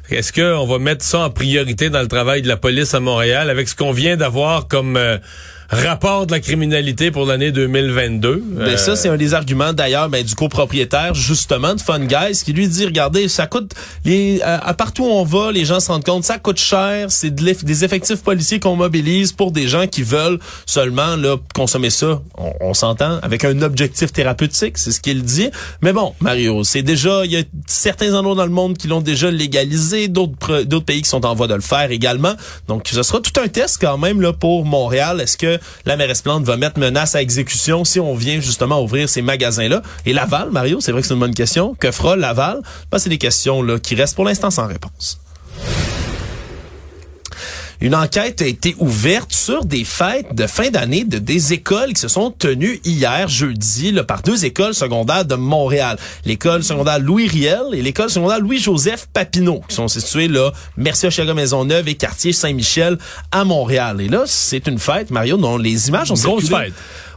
Est-ce 0.10 0.32
qu'on 0.34 0.65
va 0.65 0.79
mettre 0.79 1.03
ça 1.03 1.20
en 1.20 1.29
priorité 1.29 1.89
dans 1.89 2.01
le 2.01 2.08
travail 2.08 2.41
de 2.41 2.48
la 2.48 2.58
police 2.58 2.94
à 2.94 3.00
Montréal 3.00 3.50
avec 3.50 3.67
ce 3.67 3.75
qu'on 3.75 3.91
vient 3.91 4.17
d'avoir 4.17 4.67
comme 4.67 4.98
euh, 4.98 5.17
rapport 5.69 6.27
de 6.27 6.31
la 6.31 6.39
criminalité 6.39 7.12
pour 7.12 7.25
l'année 7.25 7.51
2022. 7.51 8.43
Ben 8.48 8.77
ça, 8.77 8.95
c'est 8.95 9.10
un 9.10 9.17
des 9.17 9.34
arguments 9.34 9.74
d'ailleurs 9.74 10.10
ben, 10.10 10.24
du 10.24 10.36
copropriétaire 10.36 11.13
justement 11.13 11.75
de 11.75 11.81
Fun 11.81 12.00
Guys 12.00 12.41
qui 12.43 12.53
lui 12.53 12.67
dit, 12.67 12.86
regardez, 12.86 13.27
ça 13.27 13.48
coûte, 13.48 13.74
les, 14.03 14.41
à, 14.41 14.74
partout 14.74 15.03
où 15.03 15.10
on 15.10 15.24
va, 15.24 15.51
les 15.51 15.65
gens 15.65 15.79
se 15.79 15.91
rendent 15.91 16.03
compte, 16.03 16.24
ça 16.24 16.38
coûte 16.38 16.60
cher, 16.60 17.07
c'est 17.10 17.34
des 17.34 17.84
effectifs 17.84 18.22
policiers 18.22 18.60
qu'on 18.60 18.75
mobilise 18.75 19.31
pour 19.31 19.51
des 19.51 19.67
gens 19.67 19.88
qui 19.88 20.03
veulent 20.03 20.39
seulement 20.65 21.15
là, 21.15 21.38
consommer 21.53 21.89
ça, 21.89 22.22
on, 22.62 22.74
s'entend, 22.74 23.19
avec 23.22 23.43
un 23.45 23.62
objectif 23.62 24.12
thérapeutique, 24.12 24.77
c'est 24.77 24.91
ce 24.91 25.01
qu'il 25.01 25.24
dit. 25.24 25.50
Mais 25.81 25.93
bon, 25.93 26.13
Mario, 26.19 26.63
c'est 26.63 26.84
déjà, 26.84 27.25
il 27.25 27.31
y 27.31 27.38
a 27.38 27.43
certains 27.67 28.13
endroits 28.13 28.36
dans 28.36 28.45
le 28.45 28.51
monde 28.51 28.77
qui 28.77 28.88
l'ont 28.88 29.01
déjà 29.01 29.31
légalisé, 29.31 30.07
d'autres 30.07 30.63
d'autres 30.63 30.86
pays 30.86 31.01
qui 31.01 31.10
sont 31.10 31.25
en 31.25 31.36
voie 31.36 31.48
de 31.48 31.55
le 31.55 31.62
faire 31.62 31.91
également. 31.91 32.34
Donc, 32.67 32.88
ce 32.91 33.03
sera 33.03 33.19
tout 33.19 33.39
un 33.39 33.48
test 33.48 33.77
quand 33.79 33.98
même 33.98 34.22
là 34.22 34.34
pour 34.34 34.65
Montréal. 34.65 35.22
Est-ce 35.22 35.38
que 35.38 35.55
la 35.86 35.98
mairesse 35.98 36.22
Plante 36.22 36.44
va 36.44 36.58
mettre 36.58 36.80
menace 36.80 37.16
à 37.16 37.22
exécution 37.22 37.84
si 37.86 38.00
on 38.00 38.16
vient 38.16 38.40
justement 38.40 38.82
ouvrir 38.82 39.10
ces 39.10 39.22
magasins-là. 39.22 39.82
Et 40.06 40.14
Laval, 40.14 40.52
Mario, 40.52 40.80
c'est 40.82 40.92
vrai 40.92 41.02
que 41.02 41.08
c'est 41.08 41.14
une 41.14 41.20
bonne 41.20 41.34
question. 41.34 41.76
Que 41.76 41.92
fera 41.92 42.16
Laval? 42.16 42.62
Ben, 42.92 43.00
c'est 43.00 43.10
des 43.10 43.18
questions 43.18 43.62
là, 43.62 43.80
qui 43.80 43.96
restent 43.96 44.16
pour 44.16 44.26
l'instant 44.26 44.52
sans 44.52 44.68
réponse. 44.68 45.20
Une 47.82 47.96
enquête 47.96 48.41
a 48.41 48.46
été 48.46 48.75
ouverte 48.79 49.34
sur 49.34 49.65
des 49.65 49.84
fêtes 49.84 50.34
de 50.34 50.48
fin 50.48 50.70
d'année 50.70 51.03
de 51.03 51.17
des 51.17 51.53
écoles 51.53 51.94
qui 51.94 52.01
se 52.01 52.08
sont 52.08 52.32
tenues 52.32 52.79
hier, 52.84 53.27
jeudi, 53.27 53.91
là, 53.91 54.03
par 54.03 54.22
deux 54.22 54.46
écoles 54.46 54.74
secondaires 54.74 55.25
de 55.25 55.36
Montréal. 55.36 55.98
L'école 56.25 56.63
secondaire 56.63 57.00
Louis 57.00 57.27
Riel 57.27 57.74
et 57.74 57.82
l'école 57.82 58.10
secondaire 58.10 58.39
Louis-Joseph 58.39 59.08
Papineau, 59.13 59.62
qui 59.67 59.75
sont 59.75 59.88
situées 59.88 60.27
là, 60.27 60.51
Merci 60.77 61.08
Maison 61.08 61.34
Maisonneuve 61.34 61.88
et 61.88 61.96
quartier 61.96 62.34
Saint-Michel 62.34 62.98
à 63.32 63.44
Montréal. 63.44 64.01
Et 64.01 64.08
là, 64.08 64.24
c'est 64.25 64.67
une 64.67 64.79
fête, 64.79 65.12
Mario, 65.12 65.38
dont 65.38 65.58
les 65.58 65.89
images 65.89 66.12
ont 66.12 66.15
Grosse 66.15 66.50
fête. 66.50 66.74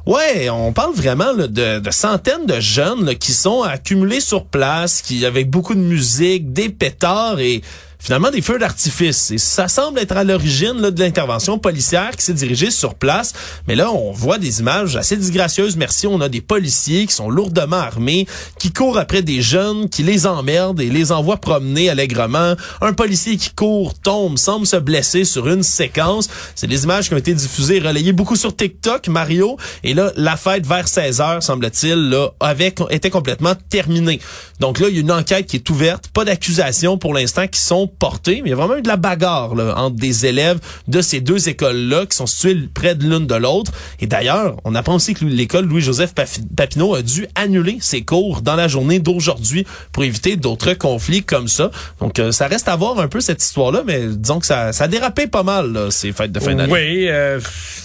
Ouais, 0.06 0.48
on 0.48 0.72
parle 0.72 0.94
vraiment 0.94 1.34
de, 1.34 1.46
de, 1.46 1.90
centaines 1.90 2.46
de 2.46 2.60
jeunes 2.60 3.14
qui 3.16 3.32
sont 3.32 3.62
accumulés 3.62 4.20
sur 4.20 4.46
place, 4.46 5.02
qui 5.02 5.26
avec 5.26 5.50
beaucoup 5.50 5.74
de 5.74 5.80
musique, 5.80 6.52
des 6.52 6.70
pétards 6.70 7.40
et 7.40 7.62
finalement 7.98 8.30
des 8.30 8.42
feux 8.42 8.58
d'artifice. 8.58 9.30
Et 9.30 9.38
ça 9.38 9.68
semble 9.68 9.98
être 9.98 10.16
à 10.16 10.24
l'origine 10.24 10.90
de 10.90 11.00
l'intervention 11.00 11.58
policière 11.58 12.12
qui 12.16 12.24
s'est 12.24 12.34
dirigée 12.34 12.70
sur 12.70 12.94
place. 12.94 13.32
Mais 13.66 13.74
là, 13.74 13.90
on 13.92 14.12
voit 14.12 14.38
des 14.38 14.60
images 14.60 14.96
assez 14.96 15.16
disgracieuses. 15.16 15.76
Merci, 15.76 16.06
on 16.06 16.20
a 16.20 16.28
des 16.28 16.40
policiers 16.40 17.06
qui 17.06 17.14
sont 17.14 17.28
lourdement 17.28 17.76
armés, 17.76 18.26
qui 18.58 18.72
courent 18.72 18.98
après 18.98 19.22
des 19.22 19.42
jeunes, 19.42 19.88
qui 19.88 20.02
les 20.02 20.26
emmerdent 20.26 20.80
et 20.80 20.90
les 20.90 21.12
envoient 21.12 21.38
promener 21.38 21.90
allègrement. 21.90 22.54
Un 22.80 22.92
policier 22.92 23.36
qui 23.36 23.50
court, 23.50 23.94
tombe, 23.94 24.38
semble 24.38 24.66
se 24.66 24.76
blesser 24.76 25.24
sur 25.24 25.48
une 25.48 25.62
séquence. 25.62 26.28
C'est 26.54 26.66
des 26.66 26.84
images 26.84 27.08
qui 27.08 27.14
ont 27.14 27.18
été 27.18 27.34
diffusées 27.34 27.80
relayées 27.80 28.12
beaucoup 28.12 28.36
sur 28.36 28.54
TikTok, 28.54 29.08
Mario. 29.08 29.56
Et 29.82 29.94
là, 29.94 30.12
la 30.16 30.36
fête 30.36 30.66
vers 30.66 30.86
16 30.86 31.20
heures, 31.20 31.42
semble-t-il, 31.42 32.10
là, 32.10 32.28
avait, 32.40 32.74
était 32.90 33.10
complètement 33.10 33.54
terminée. 33.68 34.20
Donc 34.60 34.78
là, 34.78 34.88
il 34.88 34.94
y 34.94 34.98
a 34.98 35.00
une 35.00 35.12
enquête 35.12 35.46
qui 35.46 35.56
est 35.56 35.70
ouverte. 35.70 36.08
Pas 36.08 36.24
d'accusation 36.24 36.98
pour 36.98 37.14
l'instant 37.14 37.46
qui 37.46 37.60
sont 37.60 37.87
portée, 37.88 38.40
mais 38.42 38.48
il 38.48 38.50
y 38.50 38.52
a 38.52 38.56
vraiment 38.56 38.76
eu 38.76 38.82
de 38.82 38.88
la 38.88 38.96
bagarre 38.96 39.54
là, 39.54 39.74
entre 39.76 39.96
des 39.96 40.26
élèves 40.26 40.58
de 40.86 41.00
ces 41.00 41.20
deux 41.20 41.48
écoles-là 41.48 42.06
qui 42.06 42.16
sont 42.16 42.26
situées 42.26 42.68
près 42.72 42.94
de 42.94 43.04
l'une 43.04 43.26
de 43.26 43.34
l'autre. 43.34 43.72
Et 44.00 44.06
d'ailleurs, 44.06 44.56
on 44.64 44.74
apprend 44.74 44.94
aussi 44.96 45.14
que 45.14 45.24
l'école 45.24 45.66
Louis-Joseph 45.66 46.14
Papineau 46.56 46.94
a 46.94 47.02
dû 47.02 47.26
annuler 47.34 47.78
ses 47.80 48.02
cours 48.02 48.42
dans 48.42 48.56
la 48.56 48.68
journée 48.68 48.98
d'aujourd'hui 48.98 49.66
pour 49.92 50.04
éviter 50.04 50.36
d'autres 50.36 50.74
conflits 50.74 51.22
comme 51.22 51.48
ça. 51.48 51.70
Donc, 52.00 52.18
euh, 52.18 52.32
ça 52.32 52.46
reste 52.46 52.68
à 52.68 52.76
voir 52.76 52.98
un 52.98 53.08
peu 53.08 53.20
cette 53.20 53.42
histoire-là, 53.42 53.82
mais 53.86 54.06
disons 54.06 54.40
que 54.40 54.46
ça, 54.46 54.72
ça 54.72 54.84
a 54.84 54.88
dérapé 54.88 55.26
pas 55.26 55.42
mal, 55.42 55.72
là, 55.72 55.90
ces 55.90 56.12
fêtes 56.12 56.32
de 56.32 56.40
fin 56.40 56.54
d'année. 56.54 56.72
Oui, 56.72 57.06
euh, 57.08 57.40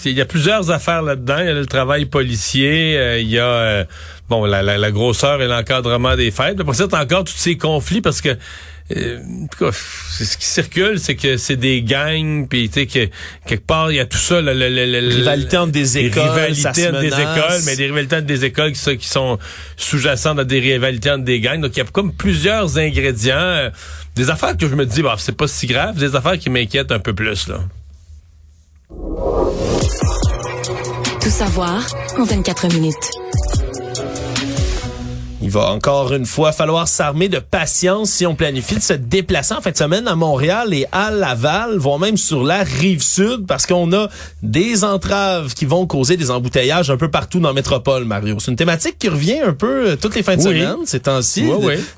il 0.06 0.14
y 0.14 0.22
a 0.22 0.26
plusieurs 0.26 0.72
affaires 0.72 1.02
là-dedans. 1.02 1.38
Il 1.40 1.46
y 1.46 1.50
a 1.50 1.54
le 1.54 1.66
travail 1.66 2.06
policier, 2.06 2.98
euh, 2.98 3.20
il 3.20 3.30
y 3.30 3.40
a 3.40 3.86
bon 4.30 4.46
la, 4.46 4.62
la, 4.62 4.92
grosseur 4.92 5.42
et 5.42 5.48
l'encadrement 5.48 6.16
des 6.16 6.32
fêtes. 6.32 6.62
Pour 6.64 6.76
ça, 6.76 6.86
encore 6.86 7.24
tous 7.24 7.34
ces 7.36 7.58
conflits 7.58 8.02
parce 8.02 8.22
que 8.22 8.38
euh, 8.96 9.72
c'est 10.10 10.26
ce 10.26 10.38
qui 10.38 10.46
circule, 10.46 11.00
c'est 11.00 11.16
que 11.16 11.38
c'est 11.38 11.56
des 11.56 11.82
gangs, 11.82 12.48
puis 12.48 12.70
tu 12.70 12.82
sais 12.82 12.86
que 12.86 13.10
quelque 13.46 13.66
part 13.66 13.92
il 13.92 13.96
y 13.96 14.00
a 14.00 14.06
tout 14.06 14.18
ça, 14.18 14.42
la, 14.42 14.54
la, 14.54 14.68
rivalité 15.00 15.58
entre 15.58 15.72
des 15.72 15.98
écoles, 15.98 16.24
rivalités 16.24 16.88
entre 16.88 17.00
des 17.00 17.08
écoles, 17.08 17.62
mais 17.66 17.76
des 17.76 17.86
rivalités 17.86 18.16
entre 18.16 18.26
des 18.26 18.46
écoles 18.46 18.72
qui, 18.74 18.98
qui 18.98 19.08
sont 19.08 19.40
sous-jacentes 19.78 20.40
à 20.40 20.44
des 20.44 20.60
rivalités 20.60 21.12
entre 21.12 21.24
des 21.24 21.40
gangs. 21.40 21.62
Donc 21.62 21.76
il 21.76 21.80
y 21.80 21.82
a 21.82 21.86
comme 21.86 22.14
plusieurs 22.14 22.78
ingrédients, 22.78 23.36
euh, 23.36 23.70
des 24.16 24.30
affaires 24.30 24.58
que 24.58 24.68
je 24.68 24.76
me 24.76 24.86
dis, 24.86 25.02
bah 25.02 25.16
c'est 25.18 25.36
pas 25.38 25.48
si 25.48 25.68
grave, 25.68 25.98
des 25.98 26.16
affaires 26.16 26.38
qui 26.38 26.50
m'inquiètent 26.50 26.92
un 26.92 27.00
peu 27.00 27.14
plus 27.14 27.48
là. 27.48 27.60
Tout 31.22 31.30
savoir 31.30 31.86
en 32.18 32.24
24 32.26 32.68
minutes. 32.74 33.12
Il 35.44 35.50
va 35.50 35.72
encore 35.72 36.14
une 36.14 36.26
fois 36.26 36.54
falloir 36.54 36.88
s'armer 36.88 37.28
de 37.28 37.38
patience 37.38 38.12
si 38.12 38.26
on 38.26 38.34
planifie 38.34 38.76
de 38.76 38.82
se 38.82 38.94
déplacer 38.94 39.54
en 39.54 39.60
fin 39.60 39.72
de 39.72 39.78
semaine 39.78 40.08
à 40.08 40.16
Montréal 40.16 40.74
et 40.74 40.86
à 40.94 41.12
Laval, 41.12 41.76
voire 41.78 42.00
même 42.00 42.16
sur 42.16 42.46
la 42.46 42.64
rive 42.64 43.04
sud, 43.04 43.46
parce 43.46 43.66
qu'on 43.66 43.92
a 43.92 44.08
des 44.42 44.86
entraves 44.86 45.54
qui 45.54 45.66
vont 45.66 45.86
causer 45.86 46.16
des 46.16 46.32
embouteillages 46.32 46.90
un 46.90 46.96
peu 46.96 47.12
partout 47.12 47.42
dans 47.42 47.50
la 47.50 47.54
métropole, 47.54 48.06
Mario. 48.06 48.38
C'est 48.40 48.52
une 48.52 48.58
thématique 48.58 48.98
qui 48.98 49.10
revient 49.10 49.42
un 49.42 49.52
peu 49.52 49.90
euh, 49.90 49.96
toutes 49.98 50.16
les 50.16 50.24
fins 50.24 50.38
de 50.38 50.42
semaine, 50.42 50.78
ces 50.86 51.02
temps-ci. 51.02 51.44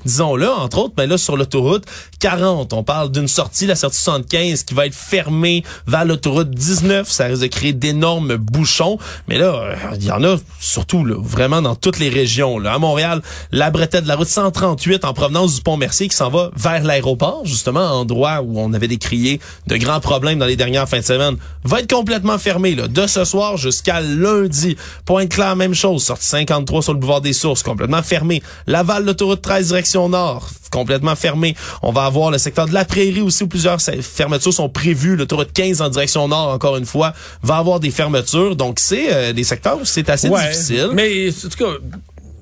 Disons-le, 0.04 0.50
entre 0.50 0.78
autres, 0.78 0.94
mais 0.98 1.06
là, 1.06 1.16
sur 1.16 1.36
l'autoroute 1.36 1.84
40, 2.18 2.72
on 2.72 2.82
parle 2.82 3.12
d'une 3.12 3.28
sortie, 3.28 3.66
la 3.66 3.76
sortie 3.76 4.02
75, 4.02 4.64
qui 4.64 4.74
va 4.74 4.86
être 4.86 4.94
fermée 4.94 5.62
vers 5.86 6.04
l'autoroute 6.04 6.50
19. 6.50 7.08
Ça 7.08 7.26
risque 7.26 7.42
de 7.42 7.46
créer 7.46 7.72
d'énormes 7.72 8.34
bouchons. 8.38 8.98
Mais 9.28 9.38
là, 9.38 9.54
euh, 9.54 9.76
il 9.94 10.04
y 10.04 10.10
en 10.10 10.24
a 10.24 10.34
surtout, 10.58 11.04
là, 11.04 11.14
vraiment 11.16 11.62
dans 11.62 11.76
toutes 11.76 12.00
les 12.00 12.08
régions. 12.08 12.58
Là. 12.58 12.74
À 12.74 12.78
Montréal, 12.80 13.22
la 13.52 13.70
bretelle 13.70 14.02
de 14.02 14.08
la 14.08 14.16
route 14.16 14.28
138 14.28 15.04
en 15.04 15.12
provenance 15.14 15.56
du 15.56 15.60
pont 15.62 15.76
Mercier 15.76 16.08
qui 16.08 16.16
s'en 16.16 16.30
va 16.30 16.50
vers 16.56 16.82
l'aéroport, 16.82 17.42
justement, 17.44 17.80
endroit 17.80 18.42
où 18.42 18.58
on 18.58 18.72
avait 18.72 18.88
décrié 18.88 19.40
de 19.66 19.76
grands 19.76 20.00
problèmes 20.00 20.38
dans 20.38 20.46
les 20.46 20.56
dernières 20.56 20.88
fins 20.88 21.00
de 21.00 21.04
semaine, 21.04 21.36
va 21.64 21.80
être 21.80 21.92
complètement 21.92 22.38
fermé 22.38 22.74
là, 22.74 22.88
de 22.88 23.06
ce 23.06 23.24
soir 23.24 23.56
jusqu'à 23.56 24.00
lundi. 24.00 24.76
Pointe-Claire, 25.04 25.56
même 25.56 25.74
chose, 25.74 26.04
sortie 26.04 26.26
53 26.26 26.82
sur 26.82 26.92
le 26.92 26.98
boulevard 26.98 27.20
des 27.20 27.32
Sources, 27.32 27.62
complètement 27.62 28.02
fermé. 28.02 28.42
Laval, 28.66 29.04
l'autoroute 29.04 29.42
13 29.42 29.68
direction 29.68 30.08
nord, 30.08 30.48
complètement 30.70 31.16
fermé. 31.16 31.54
On 31.82 31.92
va 31.92 32.04
avoir 32.04 32.30
le 32.30 32.38
secteur 32.38 32.66
de 32.66 32.74
la 32.74 32.84
Prairie 32.84 33.20
aussi 33.20 33.44
où 33.44 33.48
plusieurs 33.48 33.80
fermetures 33.80 34.52
sont 34.52 34.68
prévues. 34.68 35.16
L'autoroute 35.16 35.52
15 35.52 35.82
en 35.82 35.88
direction 35.88 36.28
nord, 36.28 36.48
encore 36.48 36.76
une 36.76 36.86
fois, 36.86 37.12
va 37.42 37.56
avoir 37.56 37.80
des 37.80 37.90
fermetures. 37.90 38.56
Donc, 38.56 38.78
c'est 38.78 39.12
euh, 39.12 39.32
des 39.32 39.44
secteurs 39.44 39.78
où 39.80 39.84
c'est 39.84 40.08
assez 40.08 40.28
difficile. 40.28 40.90
Mais, 40.94 41.30
en 41.30 41.48
tout 41.48 41.56
cas, 41.56 41.72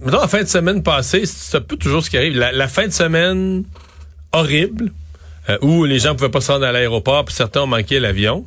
mettons, 0.05 0.21
la 0.21 0.29
fin 0.29 0.43
de 0.43 0.49
semaine 0.49 0.83
passée, 0.83 1.25
c'est 1.27 1.57
un 1.57 1.61
peu 1.61 1.77
toujours 1.77 2.05
ce 2.05 2.11
qui 2.11 2.17
arrive. 2.17 2.37
La, 2.37 2.69
fin 2.69 2.87
de 2.87 2.93
semaine 2.93 3.65
horrible, 4.33 4.93
euh, 5.49 5.59
où 5.63 5.85
les 5.85 5.99
gens 5.99 6.15
pouvaient 6.15 6.31
pas 6.31 6.41
se 6.41 6.53
rendre 6.53 6.67
à 6.67 6.73
l'aéroport, 6.73 7.25
puis 7.25 7.35
certains 7.35 7.63
ont 7.63 7.67
manqué 7.67 8.01
l'avion 8.01 8.47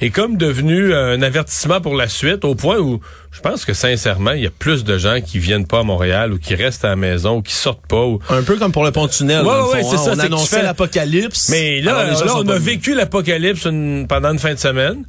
est 0.00 0.10
comme 0.10 0.36
devenu 0.36 0.94
un 0.94 1.20
avertissement 1.22 1.80
pour 1.80 1.94
la 1.94 2.08
suite 2.08 2.44
au 2.44 2.54
point 2.54 2.78
où 2.78 3.00
je 3.32 3.40
pense 3.40 3.64
que 3.64 3.74
sincèrement, 3.74 4.32
il 4.32 4.42
y 4.42 4.46
a 4.46 4.50
plus 4.50 4.84
de 4.84 4.96
gens 4.96 5.20
qui 5.20 5.38
viennent 5.38 5.66
pas 5.66 5.80
à 5.80 5.82
Montréal 5.82 6.32
ou 6.32 6.38
qui 6.38 6.54
restent 6.54 6.84
à 6.84 6.90
la 6.90 6.96
maison 6.96 7.38
ou 7.38 7.42
qui 7.42 7.52
sortent 7.52 7.86
pas. 7.86 8.04
Un 8.30 8.42
peu 8.42 8.56
comme 8.56 8.72
pour 8.72 8.84
le 8.84 8.92
pont-tunnel. 8.92 9.44
Ouais, 9.44 9.60
ouais, 9.72 9.82
c'est 9.82 9.96
hein. 9.96 9.98
ça. 9.98 10.12
On 10.14 10.18
annonçait 10.18 10.62
l'apocalypse. 10.62 11.48
Mais 11.50 11.80
là, 11.80 12.04
là 12.10 12.36
on 12.36 12.48
a 12.48 12.58
vécu 12.58 12.94
l'apocalypse 12.94 13.62
pendant 14.08 14.32
une 14.32 14.38
fin 14.38 14.54
de 14.54 14.58
semaine. 14.58 15.04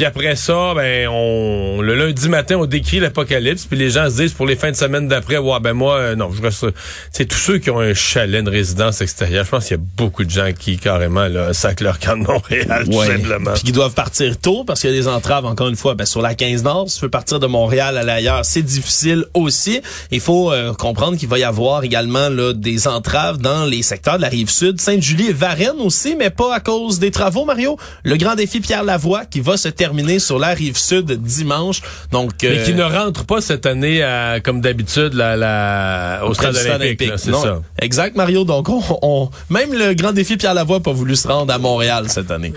Puis 0.00 0.06
après 0.06 0.34
ça, 0.34 0.72
ben 0.74 1.08
on 1.08 1.82
le 1.82 1.94
lundi 1.94 2.30
matin, 2.30 2.56
on 2.56 2.64
décrit 2.64 3.00
l'apocalypse, 3.00 3.66
puis 3.66 3.78
les 3.78 3.90
gens 3.90 4.08
se 4.08 4.16
disent 4.16 4.32
pour 4.32 4.46
les 4.46 4.56
fins 4.56 4.70
de 4.70 4.76
semaine 4.76 5.08
d'après, 5.08 5.36
ouais 5.36 5.60
ben 5.60 5.74
moi 5.74 5.96
euh, 5.98 6.16
non, 6.16 6.32
je 6.32 6.40
reste 6.40 6.64
c'est 7.12 7.26
tous 7.26 7.36
ceux 7.36 7.58
qui 7.58 7.68
ont 7.68 7.80
un 7.80 7.92
chalet, 7.92 8.42
de 8.42 8.48
résidence 8.48 9.02
extérieure. 9.02 9.44
Je 9.44 9.50
pense 9.50 9.66
qu'il 9.66 9.76
y 9.76 9.78
a 9.78 9.82
beaucoup 9.98 10.24
de 10.24 10.30
gens 10.30 10.52
qui 10.58 10.78
carrément 10.78 11.28
là 11.28 11.52
sacrent 11.52 11.82
leur 11.82 11.98
camp 11.98 12.16
de 12.16 12.26
Montréal 12.26 12.86
tout 12.86 13.04
simplement. 13.04 13.52
Puis 13.52 13.64
qui 13.64 13.72
doivent 13.72 13.92
partir 13.92 14.38
tôt 14.38 14.64
parce 14.64 14.80
qu'il 14.80 14.88
y 14.88 14.94
a 14.94 14.96
des 14.96 15.06
entraves 15.06 15.44
encore 15.44 15.68
une 15.68 15.76
fois 15.76 15.94
ben, 15.94 16.06
sur 16.06 16.22
la 16.22 16.34
15 16.34 16.62
Nord, 16.62 16.88
si 16.88 16.96
tu 16.96 17.04
veux 17.04 17.10
partir 17.10 17.38
de 17.38 17.46
Montréal 17.46 17.98
à 17.98 18.02
l'ailleurs, 18.02 18.46
c'est 18.46 18.62
difficile 18.62 19.26
aussi. 19.34 19.82
Il 20.10 20.20
faut 20.20 20.50
euh, 20.50 20.72
comprendre 20.72 21.18
qu'il 21.18 21.28
va 21.28 21.38
y 21.38 21.44
avoir 21.44 21.84
également 21.84 22.30
là 22.30 22.54
des 22.54 22.88
entraves 22.88 23.36
dans 23.36 23.66
les 23.66 23.82
secteurs 23.82 24.16
de 24.16 24.22
la 24.22 24.28
rive 24.28 24.48
sud, 24.48 24.80
Sainte-Julie 24.80 25.26
et 25.26 25.34
Varennes 25.34 25.80
aussi, 25.80 26.16
mais 26.16 26.30
pas 26.30 26.54
à 26.54 26.60
cause 26.60 27.00
des 27.00 27.10
travaux 27.10 27.44
Mario. 27.44 27.76
Le 28.02 28.16
grand 28.16 28.34
défi 28.34 28.60
Pierre 28.60 28.82
Lavoie 28.82 29.26
qui 29.26 29.40
va 29.40 29.58
se 29.58 29.68
terminé 29.90 30.20
sur 30.20 30.38
la 30.38 30.50
rive 30.50 30.76
sud 30.76 31.10
dimanche. 31.10 31.82
Donc, 32.12 32.30
Mais 32.42 32.62
qui 32.62 32.72
euh, 32.72 32.74
ne 32.74 32.84
rentre 32.84 33.24
pas 33.24 33.40
cette 33.40 33.66
année 33.66 34.00
comme 34.44 34.60
d'habitude 34.60 35.14
la, 35.14 35.36
la, 35.36 36.20
au 36.24 36.32
stade 36.32 36.54
olympique. 36.54 37.12
C'est 37.16 37.32
ça. 37.32 37.60
Exact, 37.82 38.16
Mario. 38.16 38.44
Donc, 38.44 38.68
on, 38.68 39.30
même 39.48 39.72
le 39.72 39.94
grand 39.94 40.12
défi 40.12 40.36
Pierre 40.36 40.54
Lavoie 40.54 40.76
n'a 40.76 40.84
pas 40.84 40.92
voulu 40.92 41.16
se 41.16 41.26
rendre 41.26 41.52
à 41.52 41.58
Montréal 41.58 42.04
cette 42.08 42.30
année. 42.30 42.52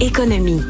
Économie. 0.00 0.62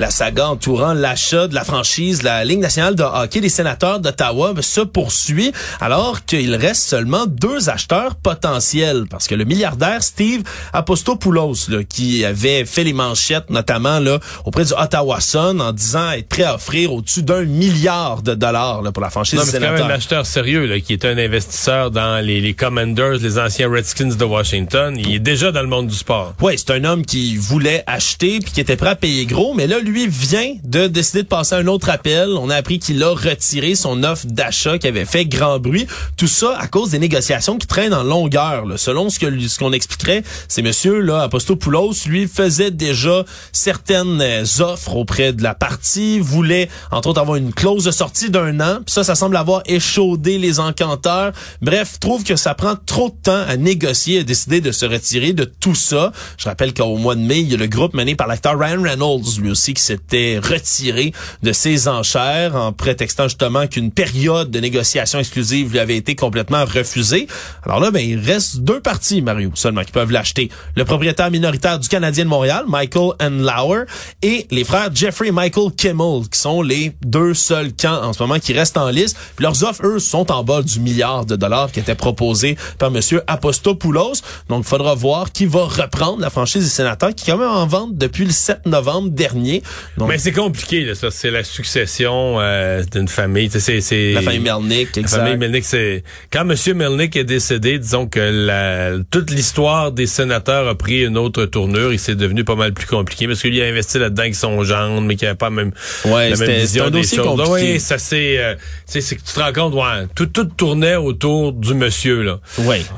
La 0.00 0.10
saga 0.10 0.48
entourant 0.48 0.94
l'achat 0.94 1.46
de 1.46 1.54
la 1.54 1.62
franchise, 1.62 2.22
la 2.22 2.42
Ligue 2.42 2.60
nationale 2.60 2.94
de 2.94 3.02
hockey 3.02 3.42
des 3.42 3.50
sénateurs 3.50 4.00
d'Ottawa 4.00 4.54
se 4.62 4.80
poursuit 4.80 5.52
alors 5.78 6.24
qu'il 6.24 6.54
reste 6.54 6.84
seulement 6.84 7.26
deux 7.26 7.68
acheteurs 7.68 8.14
potentiels 8.14 9.04
parce 9.10 9.28
que 9.28 9.34
le 9.34 9.44
milliardaire 9.44 10.02
Steve 10.02 10.42
Apostopoulos 10.72 11.68
là, 11.68 11.84
qui 11.84 12.24
avait 12.24 12.64
fait 12.64 12.82
les 12.82 12.94
manchettes 12.94 13.50
notamment 13.50 13.98
là 13.98 14.20
auprès 14.46 14.64
du 14.64 14.72
Ottawa 14.72 15.20
Sun 15.20 15.60
en 15.60 15.72
disant 15.72 16.12
être 16.12 16.28
prêt 16.30 16.44
à 16.44 16.54
offrir 16.54 16.94
au-dessus 16.94 17.22
d'un 17.22 17.44
milliard 17.44 18.22
de 18.22 18.32
dollars 18.32 18.80
là, 18.80 18.92
pour 18.92 19.02
la 19.02 19.10
franchise 19.10 19.38
non, 19.38 19.44
des 19.44 19.50
sénateurs. 19.50 19.76
C'est 19.76 19.82
quand 19.82 19.88
même 19.88 19.92
un 19.92 19.98
acheteur 19.98 20.24
sérieux 20.24 20.64
là, 20.64 20.80
qui 20.80 20.94
est 20.94 21.04
un 21.04 21.18
investisseur 21.18 21.90
dans 21.90 22.24
les, 22.24 22.40
les 22.40 22.54
Commanders, 22.54 23.18
les 23.18 23.38
anciens 23.38 23.70
Redskins 23.70 24.16
de 24.16 24.24
Washington. 24.24 24.96
Il 24.98 25.14
est 25.14 25.18
déjà 25.18 25.52
dans 25.52 25.60
le 25.60 25.68
monde 25.68 25.88
du 25.88 25.96
sport. 25.96 26.32
Oui, 26.40 26.54
c'est 26.56 26.70
un 26.70 26.84
homme 26.84 27.04
qui 27.04 27.36
voulait 27.36 27.84
acheter 27.86 28.38
puis 28.38 28.50
qui 28.50 28.62
était 28.62 28.76
prêt 28.76 28.88
à 28.88 28.96
payer 28.96 29.26
gros, 29.26 29.52
mais 29.52 29.66
là 29.66 29.78
lui 29.78 29.89
lui 29.90 30.06
vient 30.06 30.54
de 30.64 30.86
décider 30.86 31.22
de 31.22 31.28
passer 31.28 31.54
un 31.54 31.66
autre 31.66 31.90
appel. 31.90 32.30
On 32.38 32.50
a 32.50 32.56
appris 32.56 32.78
qu'il 32.78 33.02
a 33.02 33.10
retiré 33.10 33.74
son 33.74 34.02
offre 34.04 34.26
d'achat 34.26 34.78
qui 34.78 34.86
avait 34.86 35.04
fait 35.04 35.26
grand 35.26 35.58
bruit. 35.58 35.86
Tout 36.16 36.26
ça 36.26 36.56
à 36.58 36.66
cause 36.66 36.90
des 36.90 36.98
négociations 36.98 37.58
qui 37.58 37.66
traînent 37.66 37.94
en 37.94 38.02
longueur. 38.02 38.64
Selon 38.76 39.10
ce 39.10 39.18
que 39.18 39.48
ce 39.48 39.58
qu'on 39.58 39.72
expliquerait, 39.72 40.22
c'est 40.48 40.62
monsieur 40.62 41.00
là 41.00 41.22
Apostopoulos 41.22 42.06
lui 42.06 42.28
faisait 42.28 42.70
déjà 42.70 43.24
certaines 43.52 44.20
euh, 44.20 44.44
offres 44.60 44.96
auprès 44.96 45.32
de 45.32 45.42
la 45.42 45.54
partie, 45.54 46.20
voulait 46.20 46.68
entre 46.90 47.08
autres 47.08 47.20
avoir 47.20 47.36
une 47.36 47.52
clause 47.52 47.84
de 47.84 47.90
sortie 47.90 48.30
d'un 48.30 48.60
an. 48.60 48.80
Ça, 48.86 49.04
ça 49.04 49.14
semble 49.14 49.36
avoir 49.36 49.62
échaudé 49.66 50.38
les 50.38 50.60
encanteurs. 50.60 51.32
Bref, 51.62 51.98
trouve 52.00 52.24
que 52.24 52.36
ça 52.36 52.54
prend 52.54 52.74
trop 52.86 53.10
de 53.10 53.22
temps 53.22 53.44
à 53.48 53.56
négocier 53.56 54.20
et 54.20 54.24
décider 54.24 54.60
de 54.60 54.72
se 54.72 54.86
retirer 54.86 55.32
de 55.32 55.44
tout 55.44 55.74
ça. 55.74 56.12
Je 56.38 56.44
rappelle 56.48 56.74
qu'au 56.74 56.96
mois 56.96 57.14
de 57.14 57.20
mai, 57.20 57.40
il 57.40 57.50
y 57.50 57.54
a 57.54 57.58
le 57.58 57.66
groupe 57.66 57.94
mené 57.94 58.14
par 58.14 58.26
l'acteur 58.26 58.58
Ryan 58.58 58.82
Reynolds, 58.82 59.40
lui 59.40 59.50
aussi, 59.50 59.69
qui 59.74 59.82
s'était 59.82 60.38
retiré 60.38 61.12
de 61.42 61.52
ses 61.52 61.88
enchères 61.88 62.56
en 62.56 62.72
prétextant 62.72 63.24
justement 63.24 63.66
qu'une 63.66 63.90
période 63.90 64.50
de 64.50 64.60
négociation 64.60 65.18
exclusive 65.18 65.72
lui 65.72 65.78
avait 65.78 65.96
été 65.96 66.14
complètement 66.14 66.64
refusée. 66.64 67.26
Alors 67.64 67.80
là, 67.80 67.90
ben, 67.90 68.00
il 68.00 68.18
reste 68.18 68.60
deux 68.60 68.80
parties, 68.80 69.22
Mario, 69.22 69.50
seulement, 69.54 69.82
qui 69.82 69.92
peuvent 69.92 70.10
l'acheter. 70.10 70.50
Le 70.76 70.84
propriétaire 70.84 71.30
minoritaire 71.30 71.78
du 71.78 71.88
Canadien 71.88 72.24
de 72.24 72.30
Montréal, 72.30 72.64
Michael 72.68 73.12
Lauer, 73.18 73.84
et 74.22 74.46
les 74.50 74.64
frères 74.64 74.90
Jeffrey 74.94 75.28
et 75.28 75.32
Michael 75.32 75.72
Kimmel, 75.76 76.28
qui 76.30 76.38
sont 76.38 76.62
les 76.62 76.92
deux 77.04 77.34
seuls 77.34 77.72
camps 77.72 78.02
en 78.02 78.12
ce 78.12 78.22
moment 78.22 78.38
qui 78.38 78.52
restent 78.52 78.76
en 78.76 78.88
liste. 78.90 79.16
Puis 79.36 79.44
leurs 79.44 79.62
offres, 79.64 79.84
eux, 79.84 79.98
sont 79.98 80.30
en 80.30 80.44
bas 80.44 80.62
du 80.62 80.80
milliard 80.80 81.26
de 81.26 81.36
dollars 81.36 81.70
qui 81.72 81.80
était 81.80 81.94
proposé 81.94 82.56
par 82.78 82.90
Monsieur 82.90 83.22
Apostopoulos. 83.26 84.22
Donc, 84.48 84.64
il 84.64 84.68
faudra 84.68 84.94
voir 84.94 85.32
qui 85.32 85.46
va 85.46 85.64
reprendre 85.64 86.20
la 86.20 86.30
franchise 86.30 86.64
des 86.64 86.70
sénateurs, 86.70 87.14
qui 87.14 87.28
est 87.28 87.32
quand 87.32 87.38
même 87.38 87.48
en 87.48 87.66
vente 87.66 87.96
depuis 87.96 88.24
le 88.24 88.32
7 88.32 88.66
novembre 88.66 89.10
dernier. 89.10 89.59
Mais 89.98 90.18
c'est 90.18 90.32
compliqué, 90.32 90.84
là, 90.84 90.94
ça. 90.94 91.10
C'est 91.10 91.30
la 91.30 91.44
succession 91.44 92.36
euh, 92.40 92.82
d'une 92.92 93.08
famille. 93.08 93.50
C'est, 93.50 93.80
c'est, 93.80 94.12
la 94.12 94.22
famille 94.22 94.40
Melnick, 94.40 94.96
exact. 94.96 95.18
La 95.18 95.24
famille 95.24 95.38
Melnick, 95.38 95.64
c'est... 95.64 96.02
Quand 96.32 96.48
M. 96.48 96.56
Melnick 96.76 97.16
est 97.16 97.24
décédé, 97.24 97.78
disons 97.78 98.06
que 98.06 98.20
la, 98.20 98.92
toute 99.10 99.30
l'histoire 99.30 99.92
des 99.92 100.06
sénateurs 100.06 100.68
a 100.68 100.74
pris 100.74 101.04
une 101.04 101.18
autre 101.18 101.44
tournure. 101.46 101.92
Il 101.92 101.98
s'est 101.98 102.14
devenu 102.14 102.44
pas 102.44 102.54
mal 102.54 102.72
plus 102.72 102.86
compliqué 102.86 103.26
parce 103.26 103.40
qu'il 103.40 103.60
a 103.60 103.66
investi 103.66 103.98
là-dedans 103.98 104.22
avec 104.22 104.34
son 104.34 104.62
gendre, 104.64 105.00
mais 105.02 105.16
qu'il 105.16 105.28
avait 105.28 105.36
pas 105.36 105.50
même 105.50 105.72
ouais, 106.06 106.30
la 106.30 106.36
même 106.36 106.60
vision 106.60 106.84
un 106.84 106.90
des 106.90 107.02
choses. 107.02 107.18
Compliqué. 107.20 107.72
Oui, 107.72 107.80
ça 107.80 107.98
c'est... 107.98 108.38
Euh, 108.38 108.54
c'est 108.86 109.00
que 109.00 109.22
tu 109.22 109.32
te 109.32 109.40
rends 109.40 109.52
compte, 109.52 109.74
ouais, 109.74 110.06
tout, 110.14 110.26
tout 110.26 110.44
tournait 110.44 110.96
autour 110.96 111.52
du 111.52 111.74
monsieur, 111.74 112.22
là. 112.22 112.40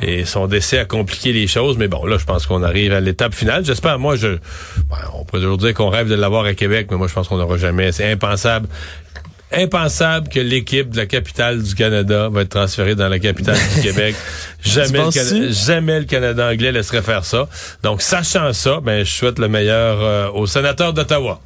Et 0.00 0.24
son 0.24 0.46
décès 0.46 0.78
a 0.78 0.84
compliqué 0.84 1.32
les 1.32 1.46
choses. 1.46 1.76
Mais 1.78 1.88
bon, 1.88 2.04
là, 2.06 2.18
je 2.18 2.24
pense 2.24 2.46
qu'on 2.46 2.62
arrive 2.62 2.92
à 2.92 3.00
l'étape 3.00 3.34
finale. 3.34 3.64
J'espère, 3.64 3.98
moi, 3.98 4.16
je... 4.16 4.28
Ben, 4.88 4.98
on 5.14 5.24
peut 5.24 5.38
toujours 5.38 5.58
dire 5.58 5.74
qu'on 5.74 5.88
rêve 5.88 6.08
de 6.08 6.14
l'avoir 6.14 6.46
à 6.52 6.54
Québec, 6.54 6.88
mais 6.90 6.96
moi, 6.96 7.08
je 7.08 7.14
pense 7.14 7.28
qu'on 7.28 7.36
n'aura 7.36 7.56
jamais. 7.56 7.92
C'est 7.92 8.10
impensable 8.10 8.68
impensable 9.54 10.28
que 10.28 10.40
l'équipe 10.40 10.90
de 10.90 10.96
la 10.96 11.06
capitale 11.06 11.62
du 11.62 11.74
Canada 11.74 12.28
va 12.30 12.42
être 12.42 12.48
transférée 12.48 12.94
dans 12.94 13.08
la 13.08 13.18
capitale 13.18 13.58
du 13.74 13.82
Québec. 13.82 14.14
Jamais 14.64 15.00
le, 15.04 15.52
jamais 15.52 16.00
le 16.00 16.06
Canada 16.06 16.48
anglais 16.48 16.72
laisserait 16.72 17.02
faire 17.02 17.24
ça. 17.24 17.48
Donc, 17.82 18.02
sachant 18.02 18.52
ça, 18.52 18.80
ben, 18.82 19.04
je 19.04 19.10
souhaite 19.10 19.38
le 19.38 19.48
meilleur 19.48 19.98
euh, 20.00 20.30
aux 20.30 20.46
sénateurs 20.46 20.92
d'Ottawa 20.92 21.40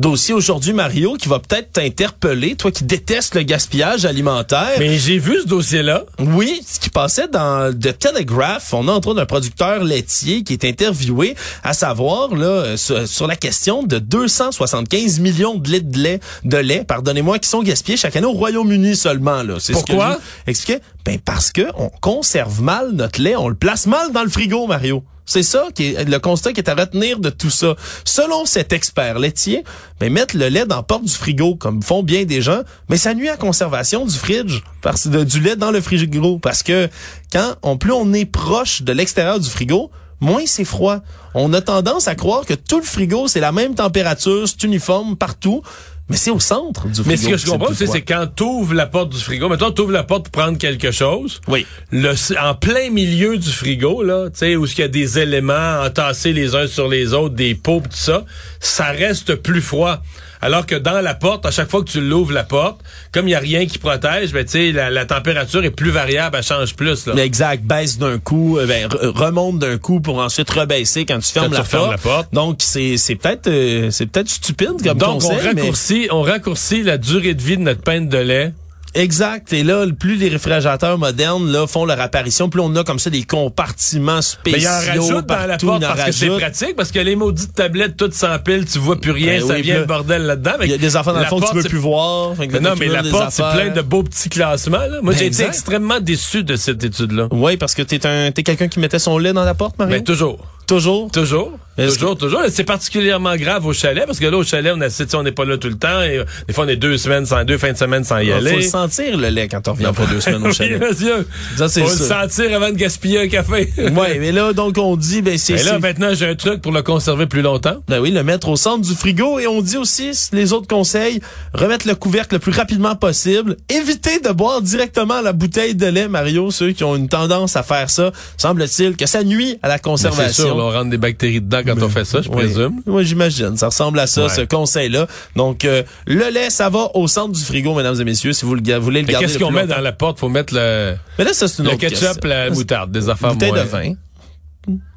dossier 0.00 0.34
aujourd'hui, 0.34 0.72
Mario, 0.72 1.14
qui 1.14 1.28
va 1.28 1.38
peut-être 1.38 1.72
t'interpeller, 1.72 2.56
toi 2.56 2.72
qui 2.72 2.84
détestes 2.84 3.34
le 3.34 3.42
gaspillage 3.42 4.06
alimentaire. 4.06 4.76
Mais 4.78 4.98
j'ai 4.98 5.18
vu 5.18 5.40
ce 5.42 5.46
dossier-là. 5.46 6.04
Oui, 6.18 6.62
ce 6.66 6.80
qui 6.80 6.88
passait 6.88 7.28
dans 7.28 7.72
The 7.72 7.96
Telegraph. 7.96 8.72
On 8.72 8.88
a 8.88 8.92
entre 8.92 9.08
autres 9.08 9.20
un 9.20 9.26
producteur 9.26 9.84
laitier 9.84 10.42
qui 10.42 10.54
est 10.54 10.64
interviewé, 10.64 11.36
à 11.62 11.74
savoir 11.74 12.34
là 12.34 12.76
sur, 12.76 13.26
la 13.26 13.36
question 13.36 13.82
de 13.82 13.98
275 13.98 15.20
millions 15.20 15.54
de 15.54 15.70
litres 15.70 15.90
de 15.90 15.98
lait, 15.98 16.20
de 16.44 16.56
lait, 16.56 16.84
pardonnez-moi, 16.84 17.38
qui 17.38 17.48
sont 17.48 17.62
gaspillés 17.62 17.98
chaque 17.98 18.16
année 18.16 18.26
au 18.26 18.32
Royaume-Uni 18.32 18.96
seulement. 18.96 19.42
Là. 19.42 19.58
Pourquoi? 19.72 20.18
Ce 20.52 20.66
que 20.66 20.80
Ben 21.04 21.18
parce 21.22 21.52
que 21.52 21.68
on 21.76 21.90
conserve 22.00 22.62
mal 22.62 22.92
notre 22.92 23.20
lait, 23.20 23.36
on 23.36 23.48
le 23.48 23.54
place 23.54 23.86
mal 23.86 24.12
dans 24.12 24.22
le 24.22 24.30
frigo, 24.30 24.66
Mario. 24.66 25.04
C'est 25.32 25.44
ça 25.44 25.68
qui 25.72 25.94
est 25.94 26.08
le 26.08 26.18
constat 26.18 26.52
qui 26.52 26.58
est 26.58 26.68
à 26.68 26.74
retenir 26.74 27.20
de 27.20 27.30
tout 27.30 27.50
ça. 27.50 27.76
Selon 28.04 28.46
cet 28.46 28.72
expert 28.72 29.20
laitier, 29.20 29.62
ben 30.00 30.12
mettre 30.12 30.36
le 30.36 30.48
lait 30.48 30.66
dans 30.66 30.74
la 30.74 30.82
porte 30.82 31.04
du 31.04 31.12
frigo, 31.12 31.54
comme 31.54 31.84
font 31.84 32.02
bien 32.02 32.24
des 32.24 32.42
gens, 32.42 32.62
mais 32.88 32.96
ça 32.96 33.14
nuit 33.14 33.28
à 33.28 33.32
la 33.32 33.36
conservation 33.36 34.04
du 34.04 34.18
fridge, 34.18 34.60
parce 34.82 35.06
du 35.06 35.40
lait 35.40 35.54
dans 35.54 35.70
le 35.70 35.80
frigo, 35.80 36.40
parce 36.40 36.64
que 36.64 36.88
quand 37.32 37.54
on 37.62 37.78
plus 37.78 37.92
on 37.92 38.12
est 38.12 38.24
proche 38.24 38.82
de 38.82 38.92
l'extérieur 38.92 39.38
du 39.38 39.48
frigo, 39.48 39.92
moins 40.18 40.42
c'est 40.46 40.64
froid. 40.64 40.98
On 41.34 41.52
a 41.52 41.60
tendance 41.60 42.08
à 42.08 42.16
croire 42.16 42.44
que 42.44 42.54
tout 42.54 42.78
le 42.78 42.84
frigo 42.84 43.28
c'est 43.28 43.38
la 43.38 43.52
même 43.52 43.76
température, 43.76 44.48
c'est 44.48 44.64
uniforme 44.64 45.16
partout. 45.16 45.62
Mais 46.10 46.16
c'est 46.16 46.30
au 46.30 46.40
centre 46.40 46.88
du 46.88 46.94
frigo. 46.94 47.08
Mais 47.08 47.16
ce 47.16 47.28
que 47.28 47.36
je 47.36 47.46
comprends, 47.46 47.72
c'est 47.72 48.02
quand 48.02 48.26
tu 48.34 48.42
ouvres 48.42 48.74
la 48.74 48.86
porte 48.86 49.10
du 49.10 49.18
frigo, 49.18 49.48
maintenant 49.48 49.70
tu 49.70 49.82
ouvres 49.82 49.92
la 49.92 50.02
porte 50.02 50.28
pour 50.28 50.42
prendre 50.42 50.58
quelque 50.58 50.90
chose. 50.90 51.40
Oui. 51.48 51.64
Le, 51.92 52.12
en 52.38 52.54
plein 52.54 52.90
milieu 52.90 53.38
du 53.38 53.50
frigo, 53.50 54.02
là, 54.02 54.28
tu 54.28 54.38
sais, 54.40 54.56
où 54.56 54.66
il 54.66 54.78
y 54.78 54.82
a 54.82 54.88
des 54.88 55.18
éléments 55.20 55.82
entassés 55.84 56.32
les 56.32 56.54
uns 56.56 56.66
sur 56.66 56.88
les 56.88 57.14
autres, 57.14 57.36
des 57.36 57.54
pots, 57.54 57.80
tout 57.80 57.96
ça, 57.96 58.24
ça 58.58 58.86
reste 58.86 59.36
plus 59.36 59.62
froid. 59.62 60.02
Alors 60.42 60.64
que 60.66 60.74
dans 60.74 61.00
la 61.00 61.14
porte, 61.14 61.44
à 61.46 61.50
chaque 61.50 61.68
fois 61.70 61.82
que 61.84 61.90
tu 61.90 62.00
l'ouvres 62.00 62.32
la 62.32 62.44
porte, 62.44 62.80
comme 63.12 63.28
il 63.28 63.32
y 63.32 63.34
a 63.34 63.38
rien 63.40 63.66
qui 63.66 63.78
protège, 63.78 64.32
ben 64.32 64.44
tu 64.44 64.50
sais 64.52 64.72
la, 64.72 64.88
la 64.90 65.04
température 65.04 65.62
est 65.64 65.70
plus 65.70 65.90
variable, 65.90 66.36
elle 66.38 66.42
change 66.44 66.74
plus 66.74 67.06
là. 67.06 67.22
Exact, 67.22 67.62
baisse 67.64 67.98
d'un 67.98 68.18
coup, 68.18 68.58
euh, 68.58 68.66
ben, 68.66 68.88
re- 68.88 69.06
remonte 69.08 69.58
d'un 69.58 69.76
coup 69.78 70.00
pour 70.00 70.18
ensuite 70.18 70.48
rebaisser 70.50 71.04
quand 71.04 71.18
tu 71.18 71.30
fermes, 71.32 71.48
tu 71.50 71.58
la, 71.58 71.64
porte. 71.64 71.90
la 71.90 71.98
porte. 71.98 72.34
Donc 72.34 72.56
c'est 72.60 72.96
c'est 72.96 73.16
peut-être 73.16 73.48
euh, 73.48 73.90
c'est 73.90 74.06
peut-être 74.06 74.28
stupide 74.30 74.82
comme 74.82 74.98
Donc 74.98 75.22
on 75.24 75.28
mais- 75.36 75.40
raccourcit, 75.60 76.08
on 76.10 76.22
raccourcit 76.22 76.82
la 76.82 76.96
durée 76.96 77.34
de 77.34 77.42
vie 77.42 77.56
de 77.56 77.62
notre 77.62 77.82
pinte 77.82 78.08
de 78.08 78.18
lait. 78.18 78.52
Exact. 78.94 79.52
Et 79.52 79.62
là, 79.62 79.86
plus 79.98 80.16
les 80.16 80.28
réfrigérateurs 80.28 80.98
modernes 80.98 81.50
là 81.50 81.66
font 81.66 81.84
leur 81.84 82.00
apparition, 82.00 82.48
plus 82.48 82.60
on 82.60 82.74
a 82.76 82.84
comme 82.84 82.98
ça 82.98 83.10
des 83.10 83.22
compartiments 83.22 84.22
spéciaux 84.22 84.58
Mais 84.58 84.94
il 84.94 85.00
en 85.00 85.00
rajoute 85.00 85.26
dans 85.26 85.46
la 85.46 85.58
porte 85.58 85.80
parce 85.82 86.04
que 86.04 86.12
c'est 86.12 86.28
pratique, 86.28 86.76
parce 86.76 86.90
que 86.90 86.98
les 86.98 87.16
maudites 87.16 87.54
tablettes 87.54 87.96
toutes 87.96 88.14
s'empilent, 88.14 88.66
tu 88.66 88.78
vois 88.78 89.00
plus 89.00 89.12
rien, 89.12 89.38
Ben 89.38 89.46
ça 89.46 89.54
oui, 89.54 89.62
vient 89.62 89.78
le 89.80 89.84
bordel 89.84 90.22
là-dedans. 90.22 90.52
Il 90.62 90.70
y 90.70 90.74
a 90.74 90.78
des 90.78 90.96
enfants 90.96 91.12
dans 91.12 91.18
le 91.18 91.24
La 91.24 91.28
fond 91.28 91.40
que 91.40 91.46
tu 91.46 91.52
porte, 91.52 91.64
veux 91.64 91.68
plus 91.68 91.78
voir. 91.78 92.36
Fait 92.36 92.48
que 92.48 92.58
non, 92.58 92.74
mais 92.78 92.88
la 92.88 93.02
porte, 93.04 93.30
c'est 93.30 93.42
plein 93.42 93.70
de 93.70 93.80
beaux 93.80 94.02
petits 94.02 94.28
classements. 94.28 94.78
Là. 94.78 95.00
Moi, 95.02 95.12
Ben, 95.12 95.18
j'ai 95.18 95.26
été 95.26 95.44
extrêmement 95.44 96.00
déçu 96.00 96.42
de 96.42 96.56
cette 96.56 96.82
étude-là. 96.82 97.28
Oui, 97.30 97.56
parce 97.56 97.74
que 97.74 97.82
t'es 97.82 98.06
un 98.06 98.32
t'es 98.32 98.42
quelqu'un 98.42 98.68
qui 98.68 98.80
mettait 98.80 98.98
son 98.98 99.18
lait 99.18 99.32
dans 99.32 99.44
la 99.44 99.54
porte, 99.54 99.78
Mario. 99.78 99.94
Mais 99.94 100.02
toujours. 100.02 100.38
Toujours? 100.70 101.10
Toujours. 101.10 101.52
Toujours, 101.76 102.16
toujours. 102.16 102.42
C'est 102.50 102.64
particulièrement 102.64 103.36
grave 103.36 103.64
au 103.66 103.72
chalet, 103.72 104.04
parce 104.06 104.18
que 104.18 104.26
là, 104.26 104.36
au 104.36 104.44
chalet, 104.44 104.72
on 104.76 104.80
a, 104.82 104.88
tu 104.90 104.96
sais, 104.96 105.14
on 105.14 105.22
n'est 105.22 105.32
pas 105.32 105.44
là 105.46 105.56
tout 105.56 105.68
le 105.68 105.78
temps. 105.78 106.02
Et, 106.02 106.18
euh, 106.18 106.24
des 106.46 106.52
fois, 106.52 106.64
on 106.64 106.68
est 106.68 106.76
deux 106.76 106.98
semaines 106.98 107.24
sans, 107.24 107.42
deux 107.44 107.56
fins 107.58 107.72
de 107.72 107.78
semaine 107.78 108.04
sans 108.04 108.18
y 108.18 108.26
Il 108.26 108.32
aller. 108.32 108.50
faut 108.50 108.56
le 108.56 108.62
sentir 108.62 109.16
le 109.16 109.28
lait 109.28 109.48
quand 109.48 109.66
on 109.66 109.72
revient 109.72 109.90
pas 109.96 110.04
deux 110.06 110.20
semaines 110.20 110.42
au 110.42 110.46
oui, 110.48 110.54
chalet. 110.54 110.78
monsieur. 110.80 111.26
Ça, 111.56 111.68
c'est 111.68 111.80
Faut 111.82 111.88
le 111.88 111.96
sentir 111.96 112.54
avant 112.54 112.68
de 112.70 112.76
gaspiller 112.76 113.20
un 113.22 113.28
café. 113.28 113.72
Ouais, 114.00 114.18
mais 114.20 114.30
là 114.30 114.52
donc 114.52 114.78
on 114.78 114.96
dit 114.96 115.20
ben 115.22 115.36
c'est 115.38 115.54
Et 115.54 115.62
là, 115.62 115.78
maintenant, 115.78 116.14
j'ai 116.14 116.26
un 116.26 116.34
truc 116.34 116.60
pour 116.62 116.70
le 116.72 116.82
conserver 116.82 117.26
plus 117.26 117.42
longtemps. 117.42 117.76
Ben 117.88 117.98
oui, 117.98 118.10
le 118.10 118.22
mettre 118.22 118.48
au 118.48 118.56
centre 118.56 118.86
du 118.86 118.94
frigo 118.94 119.38
et 119.38 119.46
on 119.46 119.62
dit 119.62 119.76
aussi 119.76 120.10
les 120.32 120.52
autres 120.52 120.68
conseils, 120.68 121.20
remettre 121.54 121.88
le 121.88 121.94
couvercle 121.94 122.34
le 122.34 122.38
plus 122.40 122.52
rapidement 122.52 122.94
possible, 122.94 123.56
éviter 123.68 124.20
de 124.20 124.30
boire 124.30 124.60
directement 124.62 125.20
la 125.22 125.32
bouteille 125.32 125.74
de 125.74 125.86
lait 125.86 126.08
Mario, 126.08 126.50
ceux 126.50 126.72
qui 126.72 126.84
ont 126.84 126.94
une 126.94 127.08
tendance 127.08 127.56
à 127.56 127.62
faire 127.62 127.90
ça, 127.90 128.12
semble-t-il 128.36 128.96
que 128.96 129.06
ça 129.06 129.24
nuit 129.24 129.58
à 129.62 129.68
la 129.68 129.78
conservation. 129.78 130.59
Là, 130.60 130.66
on 130.66 130.70
rentre 130.70 130.90
des 130.90 130.98
bactéries 130.98 131.40
dedans 131.40 131.60
quand 131.66 131.82
on 131.82 131.88
fait 131.88 132.04
ça, 132.04 132.20
je 132.22 132.28
Oui. 132.28 132.36
présume. 132.36 132.80
Oui, 132.86 133.04
j'imagine. 133.04 133.56
Ça 133.56 133.66
ressemble 133.66 133.98
à 134.00 134.06
ça, 134.06 134.24
Ouais. 134.24 134.28
ce 134.28 134.42
conseil-là. 134.42 135.06
Donc, 135.36 135.64
euh, 135.64 135.82
le 136.06 136.30
lait, 136.30 136.50
ça 136.50 136.68
va 136.68 136.88
au 136.94 137.08
centre 137.08 137.32
du 137.32 137.42
frigo, 137.44 137.74
mesdames 137.74 138.00
et 138.00 138.04
messieurs, 138.04 138.32
si 138.32 138.44
vous 138.44 138.54
le 138.54 138.60
voulez 138.78 139.00
le 139.00 139.06
Mais 139.06 139.12
garder. 139.12 139.26
qu'est-ce 139.26 139.38
qu'on 139.38 139.50
met 139.50 139.66
dans 139.66 139.80
la 139.80 139.92
porte? 139.92 140.18
Faut 140.18 140.28
mettre 140.28 140.54
le, 140.54 140.94
Mais 141.18 141.24
là, 141.24 141.32
ça, 141.32 141.48
c'est 141.48 141.58
une 141.58 141.64
le 141.64 141.70
autre 141.70 141.80
ketchup, 141.80 142.00
question. 142.00 142.28
la 142.28 142.50
moutarde, 142.50 142.92
des 142.92 143.08
affaires 143.08 143.32
Bouteille 143.32 143.52
moins. 143.52 143.62
de 143.64 143.68
vin. 143.68 143.92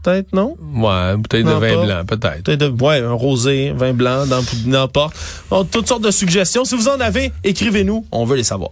Peut-être, 0.04 0.34
non? 0.34 0.58
Ouais, 0.76 0.90
une 1.14 1.22
bouteille 1.22 1.44
de 1.46 1.50
Non, 1.50 1.60
vin 1.60 1.74
pas. 1.76 1.86
blanc, 1.86 2.06
peut-être. 2.06 2.38
Bouteille 2.38 2.58
de, 2.58 2.68
ouais, 2.68 3.00
un 3.00 3.14
rosé, 3.14 3.72
vin 3.76 3.94
blanc, 3.94 4.26
dans 4.26 4.42
n'importe. 4.66 5.16
Bon, 5.50 5.64
toutes 5.64 5.88
sortes 5.88 6.04
de 6.04 6.12
suggestions. 6.12 6.66
Si 6.66 6.76
vous 6.76 6.90
en 6.90 7.00
avez, 7.00 7.32
écrivez-nous. 7.46 8.06
On 8.12 8.26
veut 8.26 8.36
les 8.36 8.44
savoir. 8.44 8.72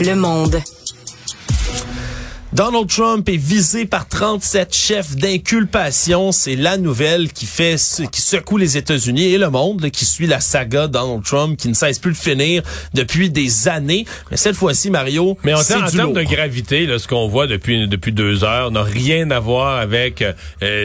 Le 0.00 0.14
monde. 0.14 0.56
Donald 2.52 2.86
Trump 2.86 3.26
est 3.30 3.36
visé 3.38 3.86
par 3.86 4.06
37 4.06 4.74
chefs 4.74 5.16
d'inculpation. 5.16 6.32
C'est 6.32 6.54
la 6.54 6.76
nouvelle 6.76 7.32
qui 7.32 7.46
fait, 7.46 7.76
qui 8.12 8.20
secoue 8.20 8.58
les 8.58 8.76
États-Unis 8.76 9.24
et 9.32 9.38
le 9.38 9.48
monde, 9.48 9.80
là, 9.80 9.88
qui 9.88 10.04
suit 10.04 10.26
la 10.26 10.38
saga 10.38 10.86
Donald 10.86 11.22
Trump, 11.24 11.56
qui 11.56 11.68
ne 11.68 11.72
cesse 11.74 11.98
plus 11.98 12.12
de 12.12 12.16
finir 12.18 12.62
depuis 12.92 13.30
des 13.30 13.68
années. 13.68 14.04
Mais 14.30 14.36
cette 14.36 14.54
fois-ci, 14.54 14.90
Mario, 14.90 15.38
Mais 15.44 15.54
en, 15.54 15.62
termes 15.64 16.12
de 16.12 16.22
gravité, 16.24 16.84
là, 16.84 16.98
ce 16.98 17.08
qu'on 17.08 17.26
voit 17.26 17.46
depuis 17.46 17.88
depuis 17.88 18.12
deux 18.12 18.44
heures 18.44 18.70
n'a 18.70 18.82
rien 18.82 19.30
à 19.30 19.40
voir 19.40 19.78
avec 19.78 20.20
euh, 20.20 20.32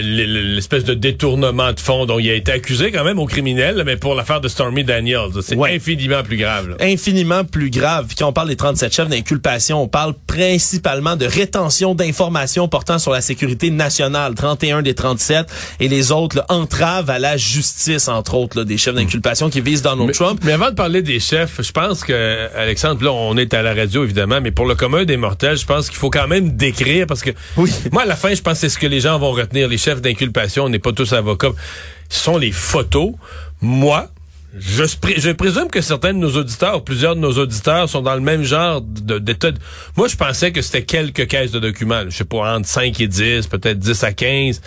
l'espèce 0.01 0.85
de 0.85 0.93
détournement 0.93 1.73
de 1.73 1.81
fonds 1.81 2.05
dont 2.05 2.17
il 2.17 2.29
a 2.29 2.33
été 2.35 2.53
accusé 2.53 2.93
quand 2.93 3.03
même 3.03 3.19
au 3.19 3.25
criminel, 3.25 3.83
mais 3.85 3.97
pour 3.97 4.15
l'affaire 4.15 4.39
de 4.39 4.47
Stormy 4.47 4.85
Daniels, 4.85 5.31
c'est 5.41 5.57
Ouais. 5.57 5.75
infiniment 5.75 6.23
plus 6.23 6.37
grave. 6.37 6.69
là. 6.69 6.75
infiniment 6.79 7.43
plus 7.43 7.69
grave. 7.71 8.07
Quand 8.17 8.29
on 8.29 8.33
parle 8.33 8.47
des 8.47 8.55
37 8.55 8.93
chefs 8.93 9.09
d'inculpation, 9.09 9.81
on 9.83 9.89
parle 9.89 10.13
principalement 10.27 11.17
de 11.17 11.25
rétention 11.25 11.56
d'informations 11.95 12.67
portant 12.67 12.99
sur 12.99 13.11
la 13.11 13.21
sécurité 13.21 13.69
nationale, 13.69 14.35
31 14.35 14.81
des 14.81 14.93
37, 14.93 15.47
et 15.79 15.87
les 15.87 16.11
autres, 16.11 16.37
là, 16.37 16.45
entraves 16.49 17.09
à 17.09 17.19
la 17.19 17.37
justice, 17.37 18.07
entre 18.07 18.35
autres, 18.35 18.57
là, 18.59 18.63
des 18.63 18.77
chefs 18.77 18.95
d'inculpation 18.95 19.49
qui 19.49 19.61
visent 19.61 19.81
Donald 19.81 20.07
Mais, 20.07 20.13
Trump. 20.13 20.39
mais 20.43 20.51
avant 20.53 20.69
de 20.69 20.75
parler 20.75 21.01
des 21.01 21.19
chefs, 21.19 21.61
je 21.61 21.71
pense 21.71 22.03
que 22.03 22.47
Alexandre, 22.55 23.03
là, 23.03 23.11
on 23.11 23.35
est 23.37 23.53
à 23.53 23.61
la 23.61 23.73
radio 23.73 24.03
évidemment, 24.03 24.39
mais 24.41 24.51
pour 24.51 24.65
le 24.65 24.75
commun 24.75 25.03
des 25.05 25.17
mortels, 25.17 25.57
je 25.57 25.65
pense 25.65 25.89
qu'il 25.89 25.97
faut 25.97 26.09
quand 26.09 26.27
même 26.27 26.55
décrire 26.55 27.07
parce 27.07 27.21
que 27.21 27.31
Oui. 27.57 27.71
moi 27.91 28.03
à 28.03 28.05
la 28.05 28.15
fin, 28.15 28.33
je 28.33 28.41
pense 28.41 28.53
que 28.53 28.59
c'est 28.59 28.69
ce 28.69 28.77
que 28.77 28.87
les 28.87 28.99
gens 29.01 29.17
vont 29.19 29.31
retenir. 29.31 29.67
Les 29.67 29.77
chefs 29.77 30.01
d'inculpation, 30.01 30.65
on 30.65 30.69
n'est 30.69 30.79
pas 30.79 30.91
tous 30.93 31.13
avocats. 31.13 31.51
Ce 32.09 32.23
sont 32.23 32.37
les 32.37 32.51
photos. 32.51 33.11
Moi, 33.61 34.07
je, 34.55 35.31
présume 35.33 35.69
que 35.69 35.81
certains 35.81 36.13
de 36.13 36.19
nos 36.19 36.35
auditeurs, 36.37 36.83
plusieurs 36.83 37.15
de 37.15 37.19
nos 37.19 37.33
auditeurs, 37.33 37.89
sont 37.89 38.01
dans 38.01 38.15
le 38.15 38.21
même 38.21 38.43
genre 38.43 38.81
d'état. 38.81 39.51
Moi, 39.95 40.07
je 40.07 40.15
pensais 40.15 40.51
que 40.51 40.61
c'était 40.61 40.83
quelques 40.83 41.27
caisses 41.27 41.51
de 41.51 41.59
documents. 41.59 42.03
Je 42.07 42.15
sais 42.15 42.25
pas, 42.25 42.55
entre 42.55 42.67
5 42.67 42.99
et 43.01 43.07
10, 43.07 43.47
peut-être 43.47 43.79
10 43.79 44.03
à 44.03 44.13
15. 44.13 44.61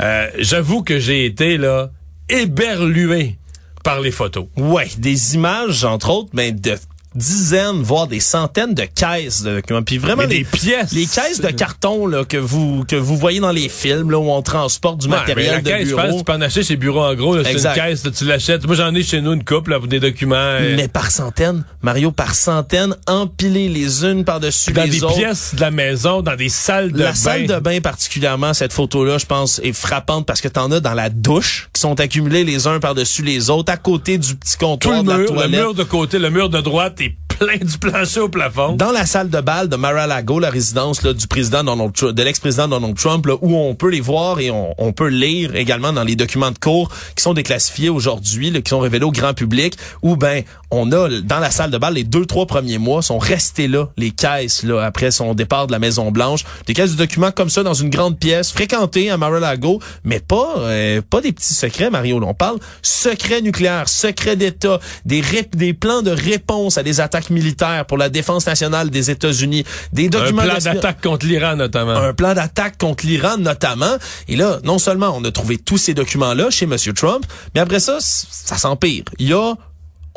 Euh, 0.00 0.28
J'avoue 0.38 0.82
que 0.82 0.98
j'ai 0.98 1.24
été 1.24 1.56
là 1.58 1.90
éberlué 2.28 3.36
par 3.82 4.00
les 4.00 4.10
photos. 4.10 4.46
Ouais, 4.56 4.88
des 4.98 5.34
images, 5.34 5.84
entre 5.84 6.10
autres, 6.10 6.30
mais 6.32 6.52
de 6.52 6.76
dizaines, 7.18 7.82
voire 7.82 8.06
des 8.06 8.20
centaines 8.20 8.74
de 8.74 8.84
caisses 8.84 9.42
de 9.42 9.56
documents. 9.56 9.82
Puis 9.82 9.98
vraiment, 9.98 10.22
les, 10.22 10.38
des 10.38 10.44
pièces. 10.44 10.92
les 10.92 11.06
caisses 11.06 11.40
de 11.40 11.48
carton 11.48 12.06
là, 12.06 12.24
que 12.24 12.36
vous 12.36 12.84
que 12.86 12.96
vous 12.96 13.16
voyez 13.16 13.40
dans 13.40 13.50
les 13.52 13.68
films, 13.68 14.10
là, 14.10 14.18
où 14.18 14.30
on 14.30 14.40
transporte 14.42 14.98
du 14.98 15.08
Ouais, 15.08 15.16
matériel 15.16 15.52
la 15.56 15.60
de 15.60 15.68
caisse, 15.68 15.88
je 15.88 15.94
bureau. 15.94 16.02
pense, 16.08 16.16
tu 16.18 16.24
peux 16.24 16.32
en 16.32 16.40
acheter 16.40 16.62
chez 16.62 16.76
Bureau 16.76 17.00
en 17.02 17.14
gros. 17.14 17.36
là, 17.36 17.42
C'est 17.44 17.52
une 17.52 17.74
caisse, 17.74 18.04
là, 18.04 18.10
tu 18.10 18.24
l'achètes. 18.24 18.66
Moi, 18.66 18.76
j'en 18.76 18.94
ai 18.94 19.02
chez 19.02 19.20
nous 19.20 19.32
une 19.32 19.44
couple 19.44 19.70
là, 19.72 19.78
pour 19.78 19.88
des 19.88 20.00
documents. 20.00 20.36
euh, 20.36 20.76
Mais 20.76 20.88
par 20.88 21.10
centaines, 21.10 21.64
Mario, 21.82 22.12
par 22.12 22.34
centaines, 22.34 22.94
empilées 23.06 23.68
les 23.68 24.04
unes 24.04 24.24
par-dessus 24.24 24.72
dans 24.72 24.84
les 24.84 24.90
des 24.90 25.04
autres. 25.04 25.16
pièces 25.16 25.54
de 25.54 25.60
la 25.60 25.70
maison, 25.70 26.22
dans 26.22 26.36
des 26.36 26.48
salles 26.48 26.92
de 26.92 26.98
La 26.98 27.10
bain. 27.10 27.14
salle 27.14 27.46
de 27.46 27.58
bain 27.58 27.80
particulièrement, 27.80 28.54
cette 28.54 28.72
photo-là, 28.72 29.18
je 29.18 29.26
pense, 29.26 29.60
est 29.64 29.72
frappante 29.72 30.26
parce 30.26 30.40
que 30.40 30.48
t'en 30.48 30.70
as 30.72 30.80
dans 30.80 30.94
la 30.94 31.10
douche 31.10 31.68
qui 31.72 31.80
sont 31.80 31.98
accumulés 32.00 32.44
les 32.44 32.66
uns 32.66 32.78
par-dessus 32.80 33.22
les 33.22 33.50
autres, 33.50 33.72
à 33.72 33.76
côté 33.76 34.18
du 34.18 34.36
petit 34.36 34.56
Tout 34.58 34.66
comptoir 34.66 34.98
le 34.98 35.04
de 35.04 35.10
la 35.10 35.18
mur, 35.18 35.32
le 35.34 35.48
mur 35.48 35.74
de 35.74 35.82
côté, 35.82 36.18
le 36.18 36.30
mur 36.30 36.48
de 36.48 36.60
droite 36.60 37.00
est 37.00 37.07
plein 37.38 37.56
du 37.56 37.78
plancher 37.78 38.20
au 38.20 38.28
plafond. 38.28 38.74
Dans 38.74 38.90
la 38.90 39.06
salle 39.06 39.30
de 39.30 39.40
bal 39.40 39.68
de 39.68 39.76
Mar-a-Lago, 39.76 40.40
la 40.40 40.50
résidence 40.50 41.02
là, 41.02 41.12
du 41.12 41.26
président 41.28 41.62
Donald 41.62 41.92
Trump, 41.92 42.14
de 42.14 42.22
l'ex-président 42.22 42.66
Donald 42.66 42.96
Trump, 42.96 43.26
là, 43.26 43.34
où 43.40 43.56
on 43.56 43.74
peut 43.74 43.90
les 43.90 44.00
voir 44.00 44.40
et 44.40 44.50
on, 44.50 44.92
peut 44.92 45.08
lire 45.08 45.54
également 45.54 45.92
dans 45.92 46.02
les 46.02 46.16
documents 46.16 46.50
de 46.50 46.58
cours 46.58 46.90
qui 47.14 47.22
sont 47.22 47.34
déclassifiés 47.34 47.90
aujourd'hui, 47.90 48.50
qui 48.62 48.68
sont 48.68 48.80
révélés 48.80 49.04
au 49.04 49.12
grand 49.12 49.34
public, 49.34 49.76
où 50.02 50.16
ben 50.16 50.42
on 50.70 50.90
a 50.92 51.08
dans 51.22 51.38
la 51.38 51.50
salle 51.50 51.70
de 51.70 51.78
bal 51.78 51.94
les 51.94 52.04
deux 52.04 52.26
trois 52.26 52.46
premiers 52.46 52.78
mois 52.78 53.00
sont 53.00 53.18
restés 53.18 53.68
là 53.68 53.88
les 53.96 54.10
caisses 54.10 54.62
là 54.64 54.82
après 54.82 55.10
son 55.10 55.34
départ 55.34 55.66
de 55.66 55.72
la 55.72 55.78
Maison 55.78 56.10
Blanche, 56.10 56.44
des 56.66 56.74
caisses 56.74 56.92
de 56.92 56.96
documents 56.96 57.30
comme 57.30 57.48
ça 57.48 57.62
dans 57.62 57.74
une 57.74 57.90
grande 57.90 58.18
pièce 58.18 58.50
fréquentée 58.50 59.10
à 59.10 59.16
Mar-a-Lago, 59.16 59.80
mais 60.04 60.20
pas 60.20 60.54
euh, 60.58 61.00
pas 61.08 61.20
des 61.20 61.32
petits 61.32 61.54
secrets 61.54 61.90
Mario, 61.90 62.20
on 62.22 62.34
parle 62.34 62.58
secret 62.82 63.40
nucléaire, 63.40 63.88
secret 63.88 64.36
d'État, 64.36 64.80
des 65.04 65.22
des 65.52 65.74
plans 65.74 66.02
de 66.02 66.10
réponse 66.10 66.78
à 66.78 66.82
des 66.82 67.00
attaques 67.00 67.27
militaires 67.30 67.84
pour 67.86 67.98
la 67.98 68.08
défense 68.08 68.46
nationale 68.46 68.90
des 68.90 69.10
États-Unis, 69.10 69.64
des 69.92 70.06
Un 70.06 70.08
documents 70.08 70.42
plan 70.42 70.54
d'espion- 70.54 70.74
d'attaque 70.74 71.00
contre 71.02 71.26
l'Iran, 71.26 71.56
notamment. 71.56 71.96
un 71.96 72.12
plan 72.14 72.34
d'attaque 72.34 72.78
contre 72.78 73.06
l'Iran 73.06 73.36
notamment. 73.38 73.96
Et 74.28 74.36
là, 74.36 74.58
non 74.64 74.78
seulement 74.78 75.12
on 75.16 75.24
a 75.24 75.30
trouvé 75.30 75.58
tous 75.58 75.78
ces 75.78 75.94
documents-là 75.94 76.50
chez 76.50 76.64
M. 76.66 76.76
Trump, 76.94 77.24
mais 77.54 77.60
après 77.60 77.80
ça, 77.80 77.98
ça 78.00 78.56
s'empire. 78.56 79.04
Il 79.18 79.28
y 79.28 79.32
a 79.32 79.54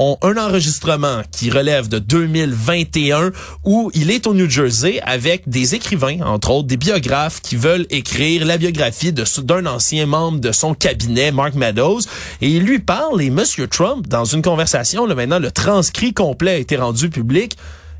on- 0.01 0.17
un 0.23 0.35
enregistrement 0.37 1.21
qui 1.31 1.51
relève 1.51 1.87
de 1.87 1.99
2021 1.99 3.31
où 3.63 3.91
il 3.93 4.09
est 4.09 4.25
au 4.25 4.33
New 4.33 4.49
Jersey 4.49 4.99
avec 5.03 5.47
des 5.47 5.75
écrivains, 5.75 6.21
entre 6.21 6.49
autres 6.49 6.67
des 6.67 6.77
biographes 6.77 7.39
qui 7.41 7.55
veulent 7.55 7.85
écrire 7.91 8.45
la 8.45 8.57
biographie 8.57 9.13
d'un 9.13 9.65
ancien 9.67 10.07
membre 10.07 10.39
de 10.39 10.51
son 10.51 10.73
cabinet, 10.73 11.31
Mark 11.31 11.53
Meadows, 11.53 12.01
et 12.41 12.49
il 12.49 12.63
lui 12.63 12.79
parle 12.79 13.21
et 13.21 13.27
M. 13.27 13.43
Trump, 13.69 14.07
dans 14.07 14.25
une 14.25 14.41
conversation, 14.41 15.05
là 15.05 15.13
maintenant 15.13 15.37
le 15.39 15.51
transcrit 15.51 16.13
complet 16.13 16.51
a 16.51 16.57
été 16.57 16.77
rendu 16.77 17.09
public, 17.09 17.55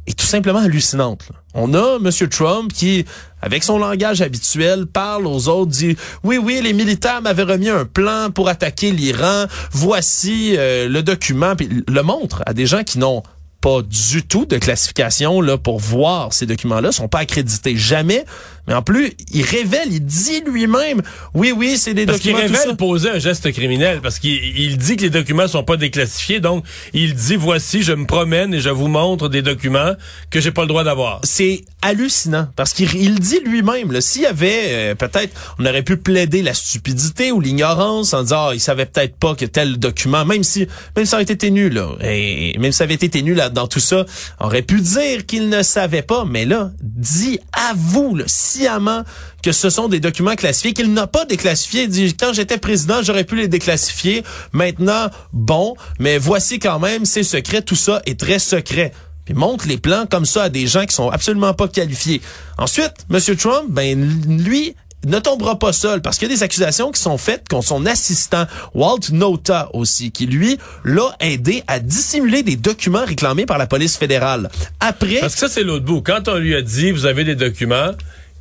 est 0.08 0.18
tout 0.18 0.26
simplement 0.26 0.60
hallucinante. 0.60 1.28
On 1.54 1.74
a 1.74 1.98
M. 1.98 2.10
Trump 2.30 2.72
qui, 2.74 3.06
avec 3.42 3.64
son 3.64 3.78
langage 3.78 4.22
habituel, 4.22 4.86
parle 4.86 5.28
aux 5.28 5.48
autres, 5.48 5.72
dit 5.72 5.96
oui, 6.24 6.38
oui, 6.38 6.62
les 6.64 6.74
militaires 6.74 7.22
m'avaient 7.22 7.44
remis 7.44 7.70
un 7.70 7.86
plan 7.86 8.30
pour 8.34 8.50
attaquer 8.50 8.92
l'Iran. 8.92 9.46
Voici 9.72 10.56
euh, 10.58 10.88
le 10.88 11.04
document, 11.04 11.54
le 11.60 12.02
montre 12.02 12.42
à 12.46 12.54
des 12.54 12.66
gens 12.66 12.84
qui 12.84 13.00
n'ont 13.00 13.24
pas 13.62 13.84
du 13.84 14.24
tout 14.24 14.46
de 14.46 14.58
classification 14.58 15.40
là 15.40 15.58
pour 15.58 15.80
voir 15.80 16.34
ces 16.34 16.48
documents-là, 16.48 16.92
sont 16.92 17.08
pas 17.08 17.20
accrédités. 17.20 17.78
Jamais 17.78 18.26
Mais 18.68 18.74
en 18.74 18.82
plus, 18.82 19.14
il 19.34 19.44
révèle, 19.44 19.88
il 19.92 20.06
dit 20.06 20.42
lui-même, 20.46 21.02
oui, 21.34 21.52
oui, 21.56 21.78
c'est 21.78 21.94
des 21.94 22.06
parce 22.06 22.20
documents. 22.20 22.40
qu'il 22.40 22.48
tout 22.48 22.54
révèle 22.54 22.78
poser 22.78 23.10
un 23.10 23.20
geste 23.20 23.52
criminel 23.52 24.00
parce 24.02 24.20
qu'il 24.20 24.32
il 24.58 24.78
dit 24.78 24.96
que 24.96 25.04
les 25.04 25.10
documents 25.10 25.48
sont 25.48 25.64
pas 25.64 25.78
déclassifiés. 25.78 26.40
Donc, 26.40 26.64
il 26.94 27.14
dit 27.14 27.36
voici, 27.36 27.84
je 27.84 27.94
me 27.94 28.06
promène 28.06 28.54
et 28.54 28.60
je 28.60 28.70
vous 28.70 28.88
montre 28.88 29.30
des 29.30 29.42
documents 29.42 29.94
que 30.30 30.40
j'ai 30.40 30.52
pas 30.52 30.62
le 30.62 30.68
droit 30.68 30.84
d'avoir. 30.84 31.22
c'est 31.24 31.64
hallucinant 31.82 32.48
parce 32.56 32.74
qu'il 32.74 32.94
il 32.96 33.20
dit 33.20 33.40
lui-même 33.44 34.00
s'il 34.02 34.22
y 34.22 34.26
avait 34.28 34.66
euh, 34.70 34.96
peut-être 34.96 35.36
on 35.58 35.66
aurait 35.66 35.82
pu 35.82 35.98
plaider 35.98 36.42
la 36.44 36.54
stupidité 36.54 37.32
ou 37.32 37.40
l'ignorance 37.42 38.14
en 38.14 38.22
disant 38.22 38.50
ah, 38.50 38.52
il 38.54 38.60
savait 38.60 38.86
peut-être 38.86 39.16
pas 39.16 39.34
que 39.34 39.46
tel 39.46 39.78
document 39.80 40.24
même 40.26 40.44
si 40.44 40.68
même 40.96 41.06
si 41.06 41.10
ça 41.10 41.18
avait 41.18 41.24
été 41.24 41.50
nul 41.50 41.74
là 41.74 41.90
et 42.04 42.56
même 42.60 42.72
si 42.72 42.78
ça 42.78 42.84
avait 42.84 42.94
été 42.94 43.24
nul 43.24 43.36
là, 43.36 43.50
dans 43.50 43.68
tout 43.68 43.80
ça 43.80 44.06
on 44.40 44.46
aurait 44.46 44.62
pu 44.62 44.80
dire 44.80 45.26
qu'il 45.26 45.50
ne 45.50 45.64
savait 45.64 46.04
pas 46.04 46.24
mais 46.26 46.46
là 46.46 46.72
dit 46.82 47.40
avoue 47.72 48.16
là, 48.16 48.26
sciemment 48.52 49.04
que 49.44 49.52
ce 49.52 49.70
sont 49.70 49.88
des 49.88 50.00
documents 50.00 50.36
classifiés 50.36 50.74
qu'il 50.74 50.94
n'a 50.94 51.08
pas 51.08 51.26
déclassifiés 51.26 51.84
Il 51.84 51.90
dit 51.90 52.16
quand 52.16 52.34
j'étais 52.34 52.58
président 52.58 53.02
j'aurais 53.02 53.24
pu 53.24 53.36
les 53.36 53.48
déclassifier 53.48 54.24
maintenant 54.52 55.10
bon 55.34 55.76
mais 56.00 56.18
voici 56.18 56.60
quand 56.60 56.80
même 56.80 57.06
c'est 57.06 57.24
secret 57.24 57.62
tout 57.62 57.76
ça 57.76 58.02
est 58.06 58.20
très 58.20 58.40
secret 58.40 58.92
puis 59.26 59.34
montre 59.34 59.68
les 59.68 59.78
plans 59.78 60.06
comme 60.10 60.26
ça 60.26 60.44
à 60.44 60.50
des 60.50 60.68
gens 60.68 60.86
qui 60.86 60.96
sont 60.96 61.10
absolument 61.10 61.54
pas 61.54 61.68
qualifiés. 61.68 62.22
Ensuite, 62.58 62.94
M. 63.12 63.36
Trump, 63.38 63.66
ben 63.70 64.00
lui 64.28 64.76
ne 65.06 65.20
tombera 65.20 65.58
pas 65.58 65.74
seul 65.74 66.02
parce 66.02 66.18
qu'il 66.18 66.30
y 66.30 66.32
a 66.32 66.36
des 66.36 66.44
accusations 66.44 66.92
qui 66.92 67.02
sont 67.02 67.18
faites 67.18 67.48
contre 67.50 67.68
son 67.68 67.86
assistant 67.86 68.46
Walt 68.74 69.12
Nota 69.12 69.70
aussi 69.74 70.12
qui 70.12 70.28
lui 70.28 70.58
l'a 70.84 71.16
aidé 71.20 71.64
à 71.68 71.80
dissimuler 71.80 72.44
des 72.44 72.56
documents 72.56 73.06
réclamés 73.06 73.46
par 73.46 73.58
la 73.58 73.68
police 73.68 73.98
fédérale. 73.98 74.50
Après 74.80 75.20
Parce 75.20 75.34
que 75.34 75.40
ça, 75.40 75.50
c'est 75.50 75.64
l'autre 75.64 75.86
bout. 75.86 76.02
Quand 76.02 76.28
on 76.28 76.36
lui 76.36 76.56
a 76.56 76.62
dit, 76.62 76.92
vous 76.92 77.06
avez 77.06 77.24
des 77.24 77.36
documents, 77.36 77.92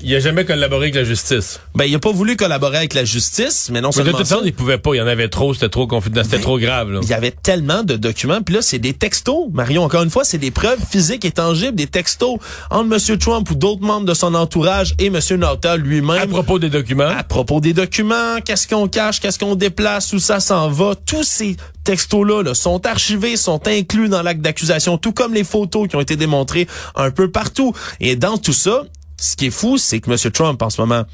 il 0.02 0.14
a 0.14 0.20
jamais 0.20 0.44
collaboré 0.44 0.84
avec 0.84 0.94
la 0.94 1.04
justice. 1.04 1.60
ben 1.74 1.84
il 1.84 1.94
a 1.94 1.98
pas 1.98 2.12
voulu 2.12 2.36
collaborer 2.36 2.78
avec 2.78 2.94
la 2.94 3.04
justice, 3.04 3.68
mais 3.72 3.80
non 3.80 3.88
Mais 3.96 4.02
de 4.02 4.04
seulement 4.06 4.18
toute 4.18 4.26
ça, 4.26 4.34
façon, 4.36 4.46
il 4.46 4.52
pouvait 4.54 4.78
pas. 4.78 4.94
Il 4.94 4.98
y 4.98 5.00
en 5.00 5.06
avait 5.06 5.28
trop. 5.28 5.54
C'était 5.54 5.68
trop 5.68 5.86
confidentiel. 5.86 6.24
C'était 6.24 6.36
Ben, 6.38 6.42
trop 6.42 6.58
grave. 6.58 6.90
Là. 6.90 7.00
Il 7.02 7.08
y 7.08 7.12
avait 7.14 7.30
tellement 7.30 7.82
de 7.82 7.96
documents. 7.96 8.42
Puis 8.42 8.54
là, 8.54 8.62
c'est 8.62 8.78
des 8.78 8.92
textos. 8.94 9.48
Marion, 9.52 9.82
encore 9.84 10.02
une 10.02 10.10
fois, 10.10 10.24
c'est 10.24 10.38
des 10.38 10.50
preuves 10.50 10.78
physiques 10.90 11.24
et 11.24 11.30
tangibles, 11.30 11.74
des 11.74 11.86
textos 11.86 12.38
entre 12.70 12.94
M. 13.10 13.18
Trump 13.18 13.50
ou 13.50 13.54
d'autres 13.54 13.82
membres 13.82 14.06
de 14.06 14.14
son 14.14 14.34
entourage 14.34 14.94
et 14.98 15.06
M. 15.06 15.18
Nauta 15.38 15.72
À 15.72 15.76
lui-même. 15.76 16.28
propos 16.28 16.58
des 16.58 16.70
documents. 16.70 17.08
à 17.08 17.22
propos 17.22 17.60
des 17.60 17.72
documents, 17.72 18.40
qu'est-ce 18.44 18.66
qu'on 18.68 18.88
cache, 18.88 19.20
qu'est-ce 19.20 19.38
qu'on 19.38 19.54
déplace, 19.54 20.12
où 20.12 20.18
ça 20.18 20.40
s'en 20.40 20.68
va. 20.70 20.94
Tous 21.06 21.24
ces 21.24 21.56
textos-là 21.84 22.42
là, 22.42 22.54
sont 22.54 22.84
archivés, 22.86 23.36
sont 23.36 23.66
inclus 23.66 24.08
dans 24.08 24.22
l'acte 24.22 24.40
d'accusation, 24.42 24.98
tout 24.98 25.12
comme 25.12 25.34
les 25.34 25.44
photos 25.44 25.88
qui 25.88 25.96
ont 25.96 26.00
été 26.00 26.16
démontrées 26.16 26.66
un 26.94 27.10
peu 27.10 27.30
partout. 27.30 27.72
Et 28.00 28.16
dans 28.16 28.36
tout 28.38 28.52
ça, 28.52 28.82
ce 29.20 29.37
qui 29.37 29.46
est 29.46 29.50
fou, 29.50 29.76
c'est 29.76 30.00
que 30.00 30.11
M. 30.11 30.33
Trump, 30.33 30.61
en 30.62 30.70
ce 30.70 30.80
moment, 30.80 31.04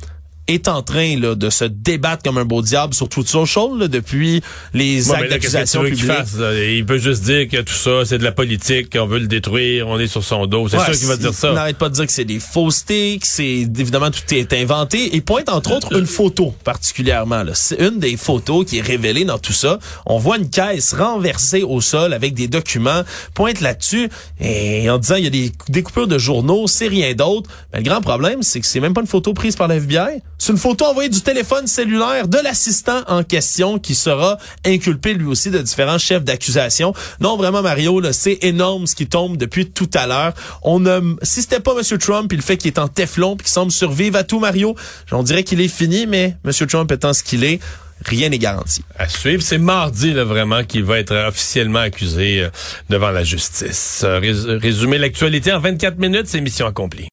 est 0.49 0.69
en 0.69 0.83
train 0.83 1.19
là, 1.19 1.35
de 1.35 1.51
se 1.51 1.65
débattre 1.65 2.23
comme 2.23 2.39
un 2.39 2.45
beau 2.45 2.63
diable 2.63 2.95
sur 2.95 3.09
toutes 3.09 3.27
choses 3.47 3.79
là, 3.81 3.89
depuis 3.89 4.43
les 4.75 5.11
Ouais, 5.11 5.17
actes 5.17 5.31
d'accusation 5.31 5.83
fasse? 5.97 6.37
là? 6.37 6.55
Il 6.65 6.85
peut 6.87 6.99
juste 6.99 7.23
dire 7.25 7.49
que 7.49 7.61
tout 7.63 7.73
ça, 7.75 8.05
c'est 8.05 8.19
de 8.19 8.25
la 8.25 8.33
politique, 8.33 8.93
qu'on 8.97 9.07
veut 9.07 9.19
le 9.19 9.27
détruire, 9.27 9.89
on 9.89 9.99
est 9.99 10.07
sur 10.07 10.23
son 10.25 10.47
dos. 10.47 10.69
C'est 10.69 10.79
Ouais, 10.79 10.85
sûr 10.85 10.95
qu'il 10.99 11.09
va 11.09 11.17
dire 11.17 11.31
Il 11.31 11.35
ça. 11.37 11.53
n'arrête 11.53 11.79
pas 11.79 11.89
de 11.89 11.95
dire 11.95 12.07
que 12.07 12.13
c'est 12.13 12.25
des 12.25 12.39
faussetés, 12.41 13.19
que 13.21 13.27
c'est 13.27 13.45
évidemment 13.63 14.11
tout 14.11 14.35
est 14.35 14.53
inventé 14.53 15.15
et 15.17 15.21
pointe 15.21 15.49
entre 15.49 15.73
autres 15.77 15.97
une 15.97 16.07
photo 16.07 16.55
particulièrement. 16.65 17.43
C'est 17.55 17.81
une 17.81 17.99
des 17.99 18.17
photos 18.17 18.65
qui 18.67 18.79
est 18.79 18.83
révélée 18.83 19.25
dans 19.25 19.39
tout 19.39 19.53
ça. 19.53 19.79
On 20.07 20.19
voit 20.19 20.37
une 20.39 20.51
caisse 20.51 20.95
renversée 20.95 21.63
au 21.63 21.81
sol 21.81 22.13
avec 22.13 22.35
des 22.35 22.49
documents, 22.49 23.03
pointe 23.35 23.61
là-dessus 23.61 24.09
et 24.41 24.89
en 24.91 24.99
disant 24.99 25.17
il 25.17 25.25
y 25.25 25.27
a 25.27 25.31
des 25.31 25.53
découpures 25.69 26.07
de 26.07 26.19
journaux, 26.19 26.67
c'est 26.67 26.89
rien 26.89 27.15
d'autre. 27.15 27.51
Mais 27.73 27.81
le 27.81 27.85
grand 27.85 28.01
problème, 28.01 28.43
c'est 28.43 28.61
que 28.61 28.67
c'est 28.67 28.81
même 28.81 28.95
pas 28.95 29.01
une 29.01 29.07
photo 29.07 29.33
prise 29.35 29.57
par 29.57 29.69
la 29.69 29.77
FBI. 29.77 30.23
C'est 30.39 30.53
une 30.53 30.59
photo 30.59 30.85
envoyée 30.85 31.09
du 31.09 31.23
téléphone 31.23 31.67
cellulaire 31.67 32.29
de 32.29 32.39
l'assistant 32.39 33.03
en 33.09 33.23
question 33.23 33.79
qui 33.79 33.95
sera 33.95 34.37
inculpé 34.67 35.15
lui 35.15 35.27
aussi 35.27 35.51
de 35.51 35.59
différents 35.59 35.99
chefs 35.99 36.25
d'accusation. 36.25 36.93
Non, 37.21 37.37
vraiment 37.37 37.63
Mario, 37.63 38.01
c'est 38.13 38.39
énorme 38.43 38.87
ce 38.87 38.95
qui 38.95 39.07
tombe 39.07 39.37
depuis 39.39 39.71
tout 39.71 39.89
à 39.95 40.07
l'heure. 40.07 40.35
On 40.63 40.85
a, 40.87 41.01
si 41.23 41.41
c'était 41.43 41.61
pas 41.61 41.73
M. 41.79 41.99
Trump, 41.99 42.31
le 42.33 42.43
fait 42.43 42.57
qu'il 42.59 42.69
est 42.69 42.79
en 42.79 42.89
téflon, 42.89 43.37
puis 43.37 43.45
qu'il 43.47 43.53
semble 43.53 43.73
survivre 43.73 44.17
à 44.19 44.25
tout 44.25 44.39
Mario, 44.39 44.75
on 45.11 45.23
dirait 45.23 45.43
qu'il 45.43 45.61
est 45.61 45.69
fini, 45.69 46.07
mais 46.07 46.37
M. 46.45 46.53
Trump 46.69 46.93
étant 46.93 47.13
ce 47.15 47.23
qu'il 47.23 47.43
est, 47.43 47.59
rien 48.05 48.29
n'est 48.29 48.39
garanti. 48.39 48.83
À 48.99 49.09
suivre, 49.09 49.43
c'est 49.43 49.57
mardi 49.59 50.13
là, 50.13 50.25
vraiment 50.25 50.63
qu'il 50.65 50.85
va 50.85 50.99
être 50.99 51.15
officiellement 51.29 51.79
accusé 51.81 52.43
euh, 52.43 52.51
devant 52.91 53.11
la 53.11 53.25
justice. 53.25 54.03
Euh, 54.05 54.19
rés- 54.19 54.59
Résumer 54.59 54.99
l'actualité 54.99 55.53
en 55.53 55.61
24 55.61 55.99
minutes, 55.99 56.27
c'est 56.27 56.41
mission 56.43 56.67
accomplie. 56.67 57.05